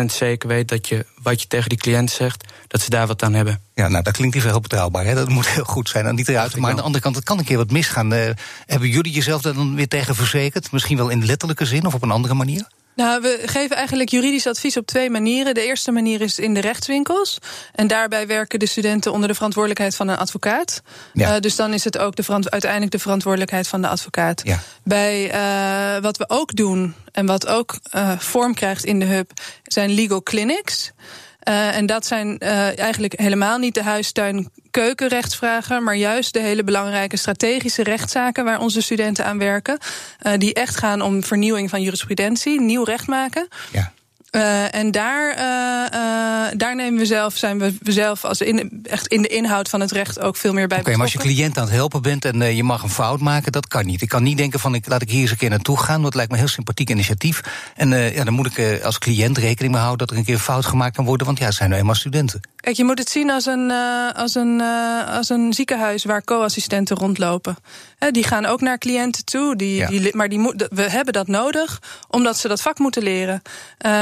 100% 0.00 0.04
zeker 0.04 0.48
weet 0.48 0.68
dat 0.68 0.88
je 0.88 1.06
wat 1.22 1.42
je 1.42 1.46
tegen 1.46 1.68
die 1.68 1.78
cliënt 1.78 2.10
zegt, 2.10 2.44
dat 2.66 2.80
ze 2.80 2.90
daar 2.90 3.06
wat 3.06 3.22
aan 3.22 3.34
hebben. 3.34 3.60
Ja, 3.74 3.88
nou 3.88 4.02
dat 4.02 4.12
klinkt 4.12 4.34
niet 4.34 4.44
heel 4.44 4.60
betrouwbaar. 4.60 5.04
Hè? 5.04 5.14
Dat 5.14 5.28
moet 5.28 5.48
heel 5.48 5.64
goed 5.64 5.88
zijn. 5.88 6.06
En 6.06 6.14
niet 6.14 6.28
eruit. 6.28 6.56
Maar 6.56 6.70
aan 6.70 6.76
de 6.76 6.82
andere 6.82 7.02
kant, 7.02 7.16
het 7.16 7.24
kan 7.24 7.38
een 7.38 7.44
keer 7.44 7.56
wat 7.56 7.70
misgaan. 7.70 8.12
Uh, 8.12 8.30
hebben 8.66 8.88
jullie 8.88 9.12
jezelf 9.12 9.42
daar 9.42 9.54
dan 9.54 9.74
weer 9.74 9.88
tegen 9.88 10.14
verzekerd? 10.14 10.72
Misschien 10.72 10.96
wel 10.96 11.08
in 11.08 11.24
letterlijke 11.24 11.64
zin 11.64 11.86
of 11.86 11.94
op 11.94 12.02
een 12.02 12.10
andere 12.10 12.34
manier? 12.34 12.66
Nou, 12.94 13.20
we 13.20 13.42
geven 13.44 13.76
eigenlijk 13.76 14.10
juridisch 14.10 14.46
advies 14.46 14.76
op 14.76 14.86
twee 14.86 15.10
manieren. 15.10 15.54
De 15.54 15.64
eerste 15.64 15.90
manier 15.90 16.20
is 16.20 16.38
in 16.38 16.54
de 16.54 16.60
rechtswinkels. 16.60 17.38
En 17.74 17.86
daarbij 17.86 18.26
werken 18.26 18.58
de 18.58 18.66
studenten 18.66 19.12
onder 19.12 19.28
de 19.28 19.34
verantwoordelijkheid 19.34 19.96
van 19.96 20.08
een 20.08 20.16
advocaat. 20.16 20.82
Ja. 21.12 21.34
Uh, 21.34 21.40
dus 21.40 21.56
dan 21.56 21.72
is 21.72 21.84
het 21.84 21.98
ook 21.98 22.16
de 22.16 22.24
uiteindelijk 22.50 22.92
de 22.92 22.98
verantwoordelijkheid 22.98 23.68
van 23.68 23.82
de 23.82 23.88
advocaat. 23.88 24.40
Ja. 24.44 24.60
Bij 24.84 25.34
uh, 25.34 26.02
wat 26.02 26.16
we 26.16 26.24
ook 26.28 26.56
doen 26.56 26.94
en 27.12 27.26
wat 27.26 27.46
ook 27.46 27.78
uh, 27.94 28.18
vorm 28.18 28.54
krijgt 28.54 28.84
in 28.84 28.98
de 28.98 29.06
hub 29.06 29.30
zijn 29.62 29.90
legal 29.90 30.22
clinics. 30.22 30.92
Uh, 31.48 31.76
en 31.76 31.86
dat 31.86 32.06
zijn 32.06 32.36
uh, 32.38 32.78
eigenlijk 32.78 33.18
helemaal 33.18 33.58
niet 33.58 33.74
de 33.74 33.82
huistuin 33.82 34.50
keukenrechtsvragen, 34.70 35.82
maar 35.82 35.96
juist 35.96 36.32
de 36.32 36.40
hele 36.40 36.64
belangrijke 36.64 37.16
strategische 37.16 37.82
rechtszaken 37.82 38.44
waar 38.44 38.60
onze 38.60 38.82
studenten 38.82 39.24
aan 39.24 39.38
werken. 39.38 39.78
Uh, 40.22 40.32
die 40.38 40.54
echt 40.54 40.76
gaan 40.76 41.00
om 41.00 41.24
vernieuwing 41.24 41.70
van 41.70 41.82
jurisprudentie, 41.82 42.60
nieuw 42.60 42.84
recht 42.84 43.06
maken. 43.06 43.48
Ja. 43.72 43.92
Uh, 44.30 44.74
en 44.74 44.90
daar, 44.90 45.36
uh, 45.36 46.00
uh, 46.00 46.58
daar 46.58 46.76
nemen 46.76 47.00
we 47.00 47.06
zelf, 47.06 47.36
zijn 47.36 47.58
we 47.58 47.74
zelf 47.82 48.24
als 48.24 48.40
in, 48.40 48.82
echt 48.82 49.06
in 49.06 49.22
de 49.22 49.28
inhoud 49.28 49.68
van 49.68 49.80
het 49.80 49.90
recht 49.90 50.20
ook 50.20 50.36
veel 50.36 50.52
meer 50.52 50.66
bij. 50.66 50.78
Oké, 50.78 50.86
okay, 50.86 50.94
maar 50.94 51.12
als 51.12 51.22
je 51.22 51.28
cliënt 51.28 51.58
aan 51.58 51.64
het 51.64 51.72
helpen 51.72 52.02
bent 52.02 52.24
en 52.24 52.56
je 52.56 52.62
mag 52.62 52.82
een 52.82 52.90
fout 52.90 53.20
maken, 53.20 53.52
dat 53.52 53.68
kan 53.68 53.86
niet. 53.86 54.02
Ik 54.02 54.08
kan 54.08 54.22
niet 54.22 54.36
denken 54.36 54.60
van 54.60 54.74
ik 54.74 54.88
laat 54.88 55.02
ik 55.02 55.10
hier 55.10 55.20
eens 55.20 55.30
een 55.30 55.36
keer 55.36 55.50
naartoe 55.50 55.78
gaan, 55.78 56.02
dat 56.02 56.14
lijkt 56.14 56.30
me 56.30 56.36
een 56.36 56.42
heel 56.42 56.52
sympathiek 56.52 56.90
initiatief. 56.90 57.40
En 57.76 57.88
ja, 57.90 58.24
dan 58.24 58.34
moet 58.34 58.58
ik 58.58 58.82
als 58.84 58.98
cliënt 58.98 59.38
rekening 59.38 59.72
mee 59.72 59.82
houden 59.82 60.06
dat 60.06 60.10
er 60.10 60.16
een 60.16 60.28
keer 60.28 60.38
fout 60.38 60.66
gemaakt 60.66 60.96
kan 60.96 61.04
worden, 61.04 61.26
want 61.26 61.38
ja, 61.38 61.44
het 61.44 61.54
zijn 61.54 61.68
nou 61.68 61.80
eenmaal 61.80 61.96
studenten. 61.96 62.40
Kijk, 62.56 62.76
je 62.76 62.84
moet 62.84 62.98
het 62.98 63.10
zien 63.10 63.30
als 63.30 63.46
een, 63.46 63.70
als 64.14 64.34
een, 64.34 64.60
als 65.08 65.28
een 65.28 65.52
ziekenhuis 65.52 66.04
waar 66.04 66.24
co-assistenten 66.24 66.96
rondlopen. 66.96 67.56
He, 68.00 68.10
die 68.10 68.24
gaan 68.24 68.46
ook 68.46 68.60
naar 68.60 68.78
cliënten 68.78 69.24
toe, 69.24 69.56
die, 69.56 69.76
ja. 69.76 69.88
die, 69.88 70.16
maar 70.16 70.28
die, 70.28 70.54
we 70.70 70.90
hebben 70.90 71.12
dat 71.12 71.26
nodig 71.26 71.82
omdat 72.08 72.38
ze 72.38 72.48
dat 72.48 72.60
vak 72.60 72.78
moeten 72.78 73.02
leren. 73.02 73.42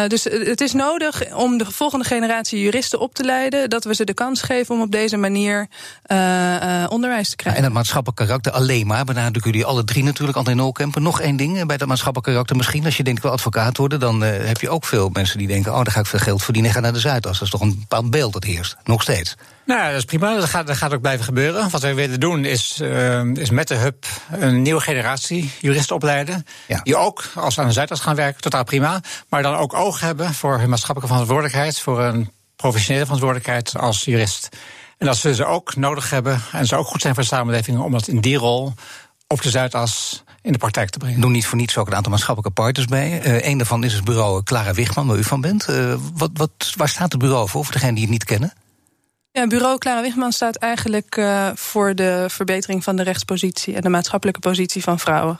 dus 0.08 0.24
het 0.24 0.60
is 0.60 0.72
nodig 0.72 1.34
om 1.34 1.58
de 1.58 1.64
volgende 1.64 2.04
generatie 2.04 2.60
juristen 2.60 3.00
op 3.00 3.14
te 3.14 3.24
leiden, 3.24 3.70
dat 3.70 3.84
we 3.84 3.94
ze 3.94 4.04
de 4.04 4.14
kans 4.14 4.42
geven 4.42 4.74
om 4.74 4.80
op 4.80 4.90
deze 4.90 5.16
manier 5.16 5.68
uh, 6.06 6.18
uh, 6.18 6.84
onderwijs 6.88 7.30
te 7.30 7.36
krijgen. 7.36 7.60
En 7.60 7.66
het 7.66 7.76
maatschappelijk 7.76 8.20
karakter 8.20 8.52
alleen 8.52 8.86
maar, 8.86 9.04
benadrukken 9.04 9.50
jullie 9.50 9.66
alle 9.66 9.84
drie 9.84 10.04
natuurlijk, 10.04 10.38
André 10.38 10.54
Nolkemper. 10.54 11.00
Nog 11.00 11.20
één 11.20 11.36
ding 11.36 11.66
bij 11.66 11.76
dat 11.76 11.88
maatschappelijk 11.88 12.30
karakter. 12.30 12.56
Misschien 12.56 12.84
als 12.84 12.96
je 12.96 13.02
denkt, 13.02 13.18
ik 13.18 13.24
wil 13.24 13.32
advocaat 13.32 13.76
worden, 13.76 14.00
dan 14.00 14.24
uh, 14.24 14.28
heb 14.30 14.60
je 14.60 14.68
ook 14.68 14.84
veel 14.84 15.08
mensen 15.12 15.38
die 15.38 15.46
denken, 15.46 15.72
oh, 15.72 15.82
dan 15.82 15.92
ga 15.92 16.00
ik 16.00 16.06
veel 16.06 16.18
geld 16.18 16.42
verdienen 16.42 16.70
en 16.70 16.76
ga 16.76 16.82
naar 16.82 16.92
de 16.92 17.00
Zuidas. 17.00 17.32
Dat 17.32 17.42
is 17.42 17.50
toch 17.50 17.60
een 17.60 17.78
bepaald 17.78 18.10
beeld 18.10 18.32
dat 18.32 18.44
heerst, 18.44 18.76
nog 18.84 19.02
steeds. 19.02 19.36
Nou, 19.68 19.86
dat 19.86 19.96
is 19.96 20.04
prima. 20.04 20.34
Dat 20.34 20.44
gaat, 20.44 20.66
dat 20.66 20.76
gaat 20.76 20.94
ook 20.94 21.00
blijven 21.00 21.24
gebeuren. 21.24 21.70
Wat 21.70 21.82
wij 21.82 21.94
willen 21.94 22.20
doen 22.20 22.44
is, 22.44 22.78
uh, 22.82 23.24
is 23.24 23.50
met 23.50 23.68
de 23.68 23.74
hub 23.74 24.06
een 24.30 24.62
nieuwe 24.62 24.80
generatie 24.80 25.50
juristen 25.60 25.96
opleiden. 25.96 26.46
Ja. 26.66 26.80
Die 26.82 26.96
ook, 26.96 27.24
als 27.34 27.54
ze 27.54 27.60
aan 27.60 27.66
de 27.66 27.72
Zuidas 27.72 28.00
gaan 28.00 28.14
werken, 28.14 28.40
totaal 28.40 28.64
prima. 28.64 29.00
Maar 29.28 29.42
dan 29.42 29.54
ook 29.54 29.74
oog 29.74 30.00
hebben 30.00 30.34
voor 30.34 30.58
hun 30.58 30.68
maatschappelijke 30.68 31.14
verantwoordelijkheid. 31.14 31.80
Voor 31.80 32.00
een 32.00 32.30
professionele 32.56 33.04
verantwoordelijkheid 33.04 33.76
als 33.78 34.04
jurist. 34.04 34.48
En 34.98 35.06
dat 35.06 35.16
ze 35.16 35.34
ze 35.34 35.44
ook 35.44 35.76
nodig 35.76 36.10
hebben. 36.10 36.42
En 36.52 36.66
ze 36.66 36.76
ook 36.76 36.86
goed 36.86 37.00
zijn 37.00 37.14
voor 37.14 37.22
de 37.22 37.28
samenleving 37.28 37.78
om 37.78 37.92
dat 37.92 38.08
in 38.08 38.20
die 38.20 38.36
rol 38.36 38.72
op 39.26 39.42
de 39.42 39.50
Zuidas 39.50 40.22
in 40.42 40.52
de 40.52 40.58
praktijk 40.58 40.90
te 40.90 40.98
brengen. 40.98 41.20
Doen 41.20 41.32
niet 41.32 41.46
voor 41.46 41.58
niets 41.58 41.76
ook 41.76 41.86
een 41.86 41.94
aantal 41.94 42.12
maatschappelijke 42.12 42.62
partners 42.62 42.86
bij. 42.86 43.26
Uh, 43.26 43.46
een 43.48 43.58
daarvan 43.58 43.84
is 43.84 43.92
het 43.92 44.04
bureau 44.04 44.42
Clara 44.42 44.72
Wichman, 44.72 45.06
waar 45.06 45.16
u 45.16 45.24
van 45.24 45.40
bent. 45.40 45.68
Uh, 45.70 45.94
wat, 46.14 46.30
wat, 46.32 46.72
waar 46.76 46.88
staat 46.88 47.12
het 47.12 47.20
bureau 47.20 47.48
voor, 47.48 47.64
voor 47.64 47.72
degenen 47.72 47.94
die 47.94 48.02
het 48.02 48.12
niet 48.12 48.24
kennen? 48.24 48.52
Ja, 49.38 49.46
bureau 49.46 49.78
Clara 49.78 50.02
Wichman 50.02 50.32
staat 50.32 50.56
eigenlijk 50.56 51.16
uh, 51.16 51.48
voor 51.54 51.94
de 51.94 52.24
verbetering 52.28 52.84
van 52.84 52.96
de 52.96 53.02
rechtspositie 53.02 53.74
en 53.74 53.80
de 53.80 53.88
maatschappelijke 53.88 54.40
positie 54.40 54.82
van 54.82 54.98
vrouwen. 54.98 55.38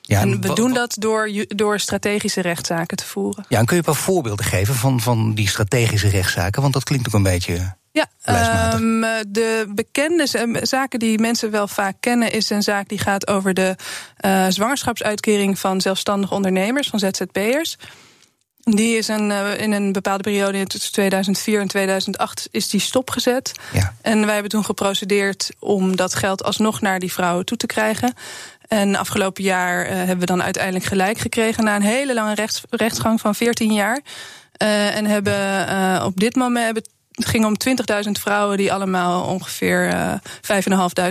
Ja, 0.00 0.20
en 0.20 0.40
we 0.40 0.52
doen 0.52 0.72
dat 0.72 0.96
door, 0.98 1.30
door 1.48 1.78
strategische 1.78 2.40
rechtszaken 2.40 2.96
te 2.96 3.04
voeren. 3.04 3.44
Ja, 3.48 3.58
en 3.58 3.64
kun 3.64 3.76
je 3.76 3.82
een 3.86 3.92
paar 3.92 4.02
voorbeelden 4.02 4.44
geven 4.44 4.74
van, 4.74 5.00
van 5.00 5.34
die 5.34 5.48
strategische 5.48 6.08
rechtszaken? 6.08 6.62
Want 6.62 6.74
dat 6.74 6.84
klinkt 6.84 7.06
ook 7.06 7.14
een 7.14 7.22
beetje. 7.22 7.74
Ja, 7.92 8.74
um, 8.74 9.00
de 9.28 9.70
bekende 9.74 10.26
zaken 10.62 10.98
die 10.98 11.18
mensen 11.18 11.50
wel 11.50 11.68
vaak 11.68 11.96
kennen, 12.00 12.32
is 12.32 12.50
een 12.50 12.62
zaak 12.62 12.88
die 12.88 12.98
gaat 12.98 13.26
over 13.26 13.54
de 13.54 13.76
uh, 14.24 14.46
zwangerschapsuitkering 14.48 15.58
van 15.58 15.80
zelfstandige 15.80 16.34
ondernemers, 16.34 16.88
van 16.88 16.98
ZZP'ers. 16.98 17.76
Die 18.60 18.96
is 18.96 19.08
een, 19.08 19.30
in 19.58 19.72
een 19.72 19.92
bepaalde 19.92 20.22
periode 20.22 20.66
tussen 20.66 20.92
2004 20.92 21.60
en 21.60 21.68
2008 21.68 22.48
is 22.50 22.68
die 22.68 22.80
stopgezet. 22.80 23.52
Ja. 23.72 23.94
En 24.02 24.24
wij 24.24 24.32
hebben 24.32 24.50
toen 24.50 24.64
geprocedeerd 24.64 25.50
om 25.58 25.96
dat 25.96 26.14
geld 26.14 26.44
alsnog 26.44 26.80
naar 26.80 26.98
die 26.98 27.12
vrouwen 27.12 27.44
toe 27.44 27.56
te 27.56 27.66
krijgen. 27.66 28.14
En 28.70 28.96
afgelopen 28.96 29.42
jaar 29.42 29.86
uh, 29.86 29.92
hebben 29.92 30.18
we 30.18 30.26
dan 30.26 30.42
uiteindelijk 30.42 30.84
gelijk 30.84 31.18
gekregen 31.18 31.64
na 31.64 31.76
een 31.76 31.82
hele 31.82 32.14
lange 32.14 32.34
rechts, 32.34 32.62
rechtsgang 32.70 33.20
van 33.20 33.34
14 33.34 33.72
jaar. 33.72 34.00
Uh, 34.62 34.96
en 34.96 35.06
hebben 35.06 35.68
uh, 35.68 36.02
op 36.06 36.20
dit 36.20 36.36
moment 36.36 36.64
hebben 36.64 36.82
het 37.10 37.26
ging 37.26 37.44
om 37.44 37.56
20.000 38.04 38.10
vrouwen 38.10 38.56
die 38.56 38.72
allemaal 38.72 39.24
ongeveer 39.24 39.88
uh, 39.88 40.14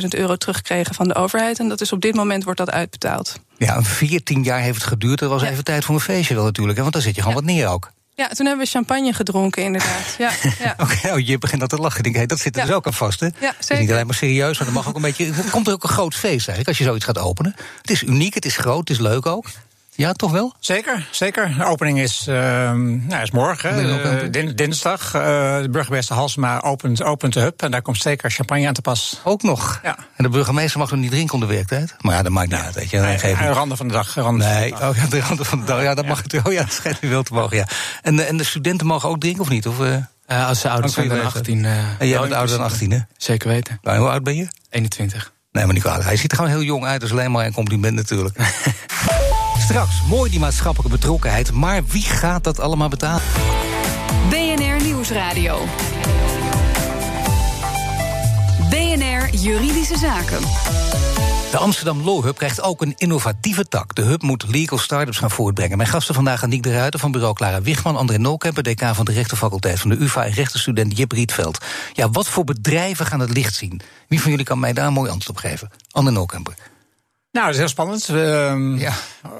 5.500 0.04 0.08
euro 0.10 0.36
terugkregen 0.36 0.96
van 0.96 1.08
de 1.08 1.16
overheid. 1.16 1.60
En 1.60 1.70
dat 1.70 1.82
is 1.82 1.92
op 1.92 2.02
dit 2.02 2.16
moment 2.16 2.44
wordt 2.44 2.60
dat 2.60 2.72
uitbetaald. 2.72 3.40
Ja, 3.60 3.84
14 3.84 4.44
jaar 4.44 4.60
heeft 4.60 4.76
het 4.76 4.88
geduurd. 4.88 5.22
Er 5.22 5.28
was 5.28 5.42
ja. 5.42 5.50
even 5.50 5.64
tijd 5.64 5.86
voor 5.86 5.96
een 5.96 6.02
feestje 6.02 6.36
wel 6.36 6.44
natuurlijk. 6.44 6.80
Want 6.80 6.94
dan 6.94 7.02
zit 7.02 7.16
je 7.16 7.22
gewoon 7.22 7.36
ja. 7.36 7.44
wat 7.44 7.52
neer 7.52 7.68
ook. 7.68 7.92
Ja, 8.16 8.28
toen 8.28 8.46
hebben 8.46 8.66
we 8.66 8.72
champagne 8.72 9.14
gedronken, 9.14 9.64
inderdaad. 9.64 10.16
Ja, 10.18 10.32
ja. 10.64 10.76
Oké, 10.78 11.14
oh, 11.14 11.20
je 11.28 11.38
begint 11.38 11.62
al 11.62 11.68
te 11.68 11.78
lachen. 11.78 11.98
Ik 11.98 12.04
denk, 12.04 12.16
hey, 12.16 12.26
dat 12.26 12.40
zit 12.40 12.54
er 12.56 12.62
Ja. 12.62 12.68
dus 12.68 12.76
ook 12.76 12.86
aan 12.86 12.94
vast, 12.94 13.20
hè? 13.20 13.26
Ja, 13.26 13.32
Het 13.40 13.56
is 13.60 13.66
zeker. 13.66 13.84
niet 13.84 13.92
alleen 13.94 14.06
maar 14.06 14.16
serieus, 14.16 14.58
maar 14.60 14.68
er 14.68 14.74
mag 14.74 14.88
ook 14.88 14.96
een 14.96 15.02
beetje... 15.02 15.26
Er 15.26 15.50
komt 15.52 15.68
er 15.68 15.74
ook 15.74 15.84
een 15.84 15.90
groot 15.90 16.16
feest 16.16 16.48
eigenlijk, 16.48 16.68
als 16.68 16.78
je 16.78 16.84
zoiets 16.84 17.06
gaat 17.06 17.18
openen. 17.18 17.56
Het 17.82 17.90
is 17.92 18.04
uniek, 18.04 18.34
het 18.34 18.46
is 18.46 18.58
groot, 18.58 18.80
het 18.80 18.90
is 18.90 19.00
leuk 19.00 19.26
ook. 19.26 19.46
Ja, 20.00 20.14
toch 20.14 20.32
wel? 20.32 20.54
Zeker, 20.60 21.08
zeker. 21.12 21.54
De 21.58 21.66
opening 21.66 22.00
is, 22.00 22.26
ehm, 22.28 23.08
nou, 23.08 23.22
is 23.22 23.32
morgen, 23.32 24.02
eh, 24.24 24.32
din- 24.32 24.56
dinsdag. 24.56 25.14
Eh, 25.14 25.22
de 25.62 25.68
burgemeester 25.72 26.16
Halsema 26.16 26.62
opent, 26.62 27.04
opent 27.04 27.34
de 27.34 27.40
hub 27.40 27.62
en 27.62 27.72
daar 27.72 27.82
komt 27.82 28.02
zeker 28.02 28.32
champagne 28.32 28.68
aan 28.68 28.74
te 28.74 28.82
pas. 28.82 29.22
Ook 29.24 29.44
nog. 29.44 29.80
Ja. 29.84 29.96
En 30.16 30.24
de 30.24 30.30
burgemeester 30.30 30.80
mag 30.80 30.92
nog 30.92 31.00
niet 31.00 31.12
drinken 31.12 31.34
onder 31.34 31.50
werktijd. 31.50 31.96
Maar 32.02 32.16
ja, 32.16 32.22
dat 32.24 32.32
maakt 32.32 32.50
niet 32.52 32.60
uit, 32.60 32.76
weet 32.76 32.90
je. 32.90 32.98
Nee, 33.00 33.18
geef 33.20 33.32
je- 33.32 33.44
aan 33.44 33.48
de 33.52 33.54
randen 33.54 33.78
van 33.78 33.88
de 33.88 33.94
dag. 33.94 34.16
randen 34.16 34.44
van 34.44 34.54
de 34.54 34.60
Nee, 34.60 34.70
dag. 34.72 34.90
oh 34.90 34.96
ja, 34.96 35.06
de 35.08 35.20
randen 35.22 35.46
van 35.46 35.60
de 35.60 35.66
dag. 35.66 35.82
Ja, 35.82 35.94
dat 35.96 36.06
mag 36.06 36.22
het 36.24 36.42
wel. 36.42 36.52
Ja, 36.52 36.62
dat 36.62 36.74
schijnt 36.74 37.02
nu 37.02 37.10
wel 37.10 37.24
te 37.24 37.34
mogen, 37.34 37.58
ja. 37.58 37.68
En, 38.02 38.16
de- 38.16 38.24
en 38.24 38.38
de 38.38 38.44
studenten 38.44 38.88
mogen 38.88 39.10
ook 39.10 39.20
drinken, 39.20 39.42
of 39.42 39.50
niet? 39.50 39.68
Of, 39.68 39.80
eh, 39.80 39.96
Eh, 40.26 40.48
als 40.48 40.60
ze 40.60 40.70
ouder 40.70 40.90
zijn 40.90 41.08
dan 41.08 41.18
weten. 41.18 41.34
18. 41.34 41.66
eh, 41.66 41.72
en 42.00 42.08
jij 42.08 42.20
bent 42.20 42.34
ouder 42.34 42.58
dan 42.58 42.66
in 42.66 42.72
18, 42.72 42.92
hè? 42.92 43.00
Zeker 43.18 43.48
weten. 43.50 43.80
Nou, 43.82 43.98
hoe 44.00 44.10
oud 44.10 44.24
ben 44.24 44.36
je? 44.36 44.48
21. 44.70 45.32
Nee, 45.52 45.66
maar 45.66 45.74
niet 45.74 45.84
kwalijk. 45.84 46.06
Hij 46.06 46.16
ziet 46.16 46.32
er 46.32 46.38
gewoon 46.38 46.52
heel 46.52 46.64
jong 46.64 46.86
uit, 46.86 47.02
dus 47.02 47.12
alleen 47.12 47.32
maar 47.32 47.46
een 47.46 47.54
compliment 47.54 47.96
natuurlijk. 47.96 48.38
Straks, 49.60 50.02
mooi 50.08 50.30
die 50.30 50.40
maatschappelijke 50.40 50.98
betrokkenheid. 50.98 51.52
Maar 51.52 51.86
wie 51.86 52.04
gaat 52.04 52.44
dat 52.44 52.60
allemaal 52.60 52.90
betalen? 52.90 53.22
BNR 54.30 54.84
Nieuwsradio. 54.84 55.60
BNR 58.70 59.36
Juridische 59.36 59.98
Zaken. 59.98 60.40
De 61.52 61.58
Amsterdam 61.58 62.02
Law 62.04 62.24
Hub 62.24 62.38
krijgt 62.38 62.62
ook 62.62 62.82
een 62.82 62.94
innovatieve 62.98 63.66
tak. 63.66 63.96
De 63.96 64.02
hub 64.02 64.22
moet 64.22 64.46
legal 64.48 64.78
startups 64.78 65.18
gaan 65.18 65.32
voortbrengen. 65.32 65.78
Mijn 65.78 65.90
gasten 65.90 66.16
vandaag 66.16 66.44
Aniek 66.44 66.64
de 66.64 66.72
Ruiter 66.72 67.00
van 67.00 67.12
bureau 67.12 67.34
Clara 67.34 67.62
Wichman... 67.62 67.96
André 67.96 68.18
Nolkemper, 68.18 68.64
decaan 68.64 68.96
van 68.96 69.06
de 69.06 69.12
rechtenfaculteit 69.12 69.80
van 69.80 69.90
de 69.90 69.96
UvA... 69.96 70.26
en 70.26 70.32
rechtenstudent 70.32 70.98
Jip 70.98 71.12
Rietveld. 71.12 71.58
Ja, 71.94 72.10
wat 72.10 72.28
voor 72.28 72.44
bedrijven 72.44 73.06
gaan 73.06 73.20
het 73.20 73.34
licht 73.34 73.56
zien? 73.56 73.82
Wie 74.08 74.22
van 74.22 74.30
jullie 74.32 74.46
kan 74.46 74.60
mij 74.60 74.74
daar 74.74 74.88
een 74.88 74.94
mooi 74.94 75.10
antwoord 75.10 75.38
op 75.38 75.50
geven? 75.50 75.70
André 75.92 76.14
Nolkemper. 76.14 76.56
Nou, 77.32 77.46
dat 77.46 77.54
is 77.54 77.60
heel 77.60 77.70
spannend. 77.70 78.10
Ehm, 78.10 78.78
Ja. 78.78 78.94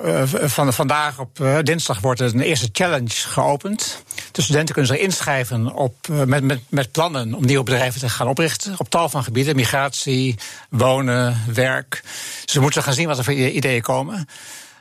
eh, 0.04 0.24
van, 0.26 0.74
vandaag 0.74 1.20
op 1.20 1.40
eh, 1.40 1.58
dinsdag 1.64 2.00
wordt 2.00 2.20
een 2.20 2.40
eerste 2.42 2.70
challenge 2.72 3.10
geopend. 3.10 4.04
De 4.32 4.42
studenten 4.42 4.74
kunnen 4.74 4.94
zich 4.96 5.04
inschrijven 5.04 5.74
op, 5.74 5.96
eh, 6.10 6.24
met, 6.24 6.44
met, 6.44 6.60
met 6.70 6.92
plannen 6.92 7.34
om 7.34 7.46
nieuwe 7.46 7.64
bedrijven 7.64 8.00
te 8.00 8.10
gaan 8.10 8.28
oprichten. 8.28 8.74
Op 8.78 8.90
tal 8.90 9.10
van 9.10 9.24
gebieden: 9.24 9.56
migratie, 9.56 10.36
wonen, 10.70 11.44
werk. 11.54 12.02
Dus 12.46 12.54
we 12.54 12.62
moeten 12.62 12.84
gaan 12.84 12.94
zien 12.94 13.08
wat 13.08 13.18
er 13.18 13.24
voor 13.24 13.34
ideeën 13.34 13.82
komen. 13.82 14.28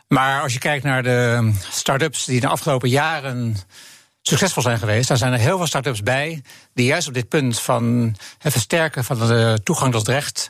Maar 0.08 0.42
als 0.42 0.52
je 0.52 0.58
kijkt 0.58 0.84
naar 0.84 1.02
de 1.02 1.52
start-ups 1.70 2.24
die 2.24 2.40
de 2.40 2.48
afgelopen 2.48 2.88
jaren 2.88 3.56
succesvol 4.22 4.62
zijn 4.62 4.78
geweest, 4.78 5.08
dan 5.08 5.16
zijn 5.16 5.32
er 5.32 5.38
heel 5.38 5.56
veel 5.56 5.66
start-ups 5.66 6.02
bij 6.02 6.42
die 6.74 6.86
juist 6.86 7.08
op 7.08 7.14
dit 7.14 7.28
punt 7.28 7.60
van 7.60 8.14
het 8.38 8.52
versterken 8.52 9.04
van 9.04 9.18
de 9.18 9.60
toegang 9.64 9.92
tot 9.92 10.08
recht 10.08 10.48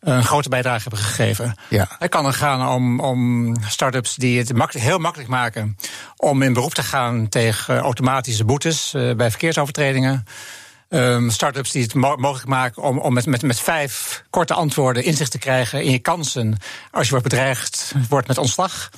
een 0.00 0.24
grote 0.24 0.48
bijdrage 0.48 0.82
hebben 0.82 1.00
gegeven. 1.00 1.54
Ja. 1.68 1.88
Het 1.98 2.10
kan 2.10 2.22
dan 2.22 2.34
gaan 2.34 2.68
om, 2.68 3.00
om 3.00 3.54
start-ups 3.68 4.14
die 4.14 4.38
het 4.38 4.52
heel 4.72 4.98
makkelijk 4.98 5.30
maken 5.30 5.76
om 6.16 6.42
in 6.42 6.52
beroep 6.52 6.74
te 6.74 6.82
gaan 6.82 7.28
tegen 7.28 7.78
automatische 7.78 8.44
boetes 8.44 8.94
eh, 8.94 9.14
bij 9.14 9.30
verkeersovertredingen. 9.30 10.24
Ehm 10.88 11.28
start-ups 11.28 11.70
die 11.70 11.82
het 11.82 11.94
mo- 11.94 12.16
mogelijk 12.16 12.48
maken 12.48 12.82
om, 12.82 12.98
om 12.98 13.12
met, 13.12 13.26
met, 13.26 13.42
met 13.42 13.60
vijf 13.60 14.24
korte 14.30 14.54
antwoorden 14.54 15.04
inzicht 15.04 15.30
te 15.30 15.38
krijgen 15.38 15.82
in 15.82 15.90
je 15.90 15.98
kansen 15.98 16.56
als 16.90 17.04
je 17.04 17.10
wordt 17.10 17.28
bedreigd 17.28 17.92
wordt 18.08 18.28
met 18.28 18.38
ontslag. 18.38 18.90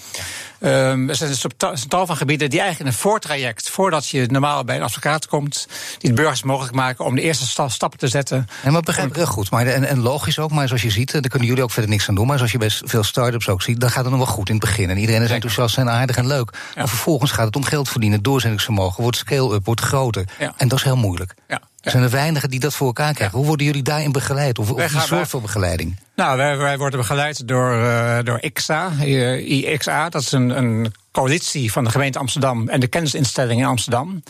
Ehm, 0.62 1.08
er 1.08 1.14
zijn 1.16 1.30
een 1.58 1.88
tal 1.88 2.06
van 2.06 2.16
gebieden 2.16 2.50
die 2.50 2.60
eigenlijk 2.60 2.90
in 2.90 2.96
een 2.96 3.02
voortraject, 3.02 3.70
voordat 3.70 4.08
je 4.08 4.26
normaal 4.30 4.64
bij 4.64 4.76
een 4.76 4.82
advocaat 4.82 5.26
komt, 5.26 5.66
die 5.98 6.10
het 6.10 6.14
burgers 6.14 6.42
mogelijk 6.42 6.74
maken 6.74 7.04
om 7.04 7.14
de 7.14 7.20
eerste 7.22 7.46
sta- 7.46 7.68
stappen 7.68 7.98
te 7.98 8.08
zetten. 8.08 8.46
En 8.62 8.72
maar 8.72 8.82
begrijp 8.82 9.08
ik 9.08 9.14
heel 9.16 9.26
goed. 9.26 9.50
Maar, 9.50 9.66
en, 9.66 9.84
en 9.84 10.00
logisch 10.00 10.38
ook, 10.38 10.50
maar 10.50 10.66
zoals 10.66 10.82
je 10.82 10.90
ziet, 10.90 11.14
eh, 11.14 11.20
daar 11.20 11.30
kunnen 11.30 11.48
jullie 11.48 11.62
ook 11.62 11.70
verder 11.70 11.90
niks 11.90 12.08
aan 12.08 12.14
doen. 12.14 12.26
Maar 12.26 12.36
zoals 12.36 12.52
je 12.52 12.58
bij 12.58 12.70
veel 12.84 13.02
start-ups 13.02 13.48
ook 13.48 13.62
ziet, 13.62 13.80
dan 13.80 13.90
gaat 13.90 14.04
het 14.04 14.14
nog 14.14 14.24
wel 14.24 14.34
goed 14.34 14.48
in 14.48 14.54
het 14.54 14.64
begin. 14.64 14.90
En 14.90 14.98
iedereen 14.98 15.22
is 15.22 15.30
enthousiast 15.30 15.78
en 15.78 15.90
aardig 15.90 16.16
en 16.16 16.26
leuk. 16.26 16.50
Maar 16.76 16.88
vervolgens 16.88 17.30
gaat 17.30 17.46
het 17.46 17.56
om 17.56 17.64
geld 17.64 17.88
verdienen, 17.88 18.22
doorzettingsvermogen, 18.22 19.02
wordt 19.02 19.16
scale-up, 19.16 19.64
wordt 19.64 19.80
groter. 19.80 20.24
Ja. 20.38 20.54
En 20.56 20.68
dat 20.68 20.78
is 20.78 20.84
heel 20.84 20.96
moeilijk. 20.96 21.34
Ja. 21.48 21.60
Er 21.80 21.90
zijn 21.90 22.02
er 22.02 22.10
weinigen 22.10 22.50
die 22.50 22.60
dat 22.60 22.74
voor 22.74 22.86
elkaar 22.86 23.14
krijgen. 23.14 23.38
Hoe 23.38 23.46
worden 23.46 23.66
jullie 23.66 23.82
daarin 23.82 24.12
begeleid? 24.12 24.58
Of, 24.58 24.70
of 24.70 24.80
gaan- 24.90 25.06
zorgt 25.06 25.30
voor 25.30 25.40
begeleiding? 25.40 25.96
Nou, 26.14 26.36
wij, 26.58 26.78
worden 26.78 26.98
begeleid 26.98 27.48
door, 27.48 27.72
eh, 27.72 28.18
door 28.24 28.40
IXA. 28.40 28.90
IXA, 29.38 30.08
dat 30.08 30.22
is 30.22 30.32
een, 30.32 30.50
een 30.58 30.94
coalitie 31.12 31.72
van 31.72 31.84
de 31.84 31.90
gemeente 31.90 32.18
Amsterdam 32.18 32.68
en 32.68 32.80
de 32.80 32.86
kennisinstellingen 32.86 33.62
in 33.62 33.70
Amsterdam. 33.70 34.22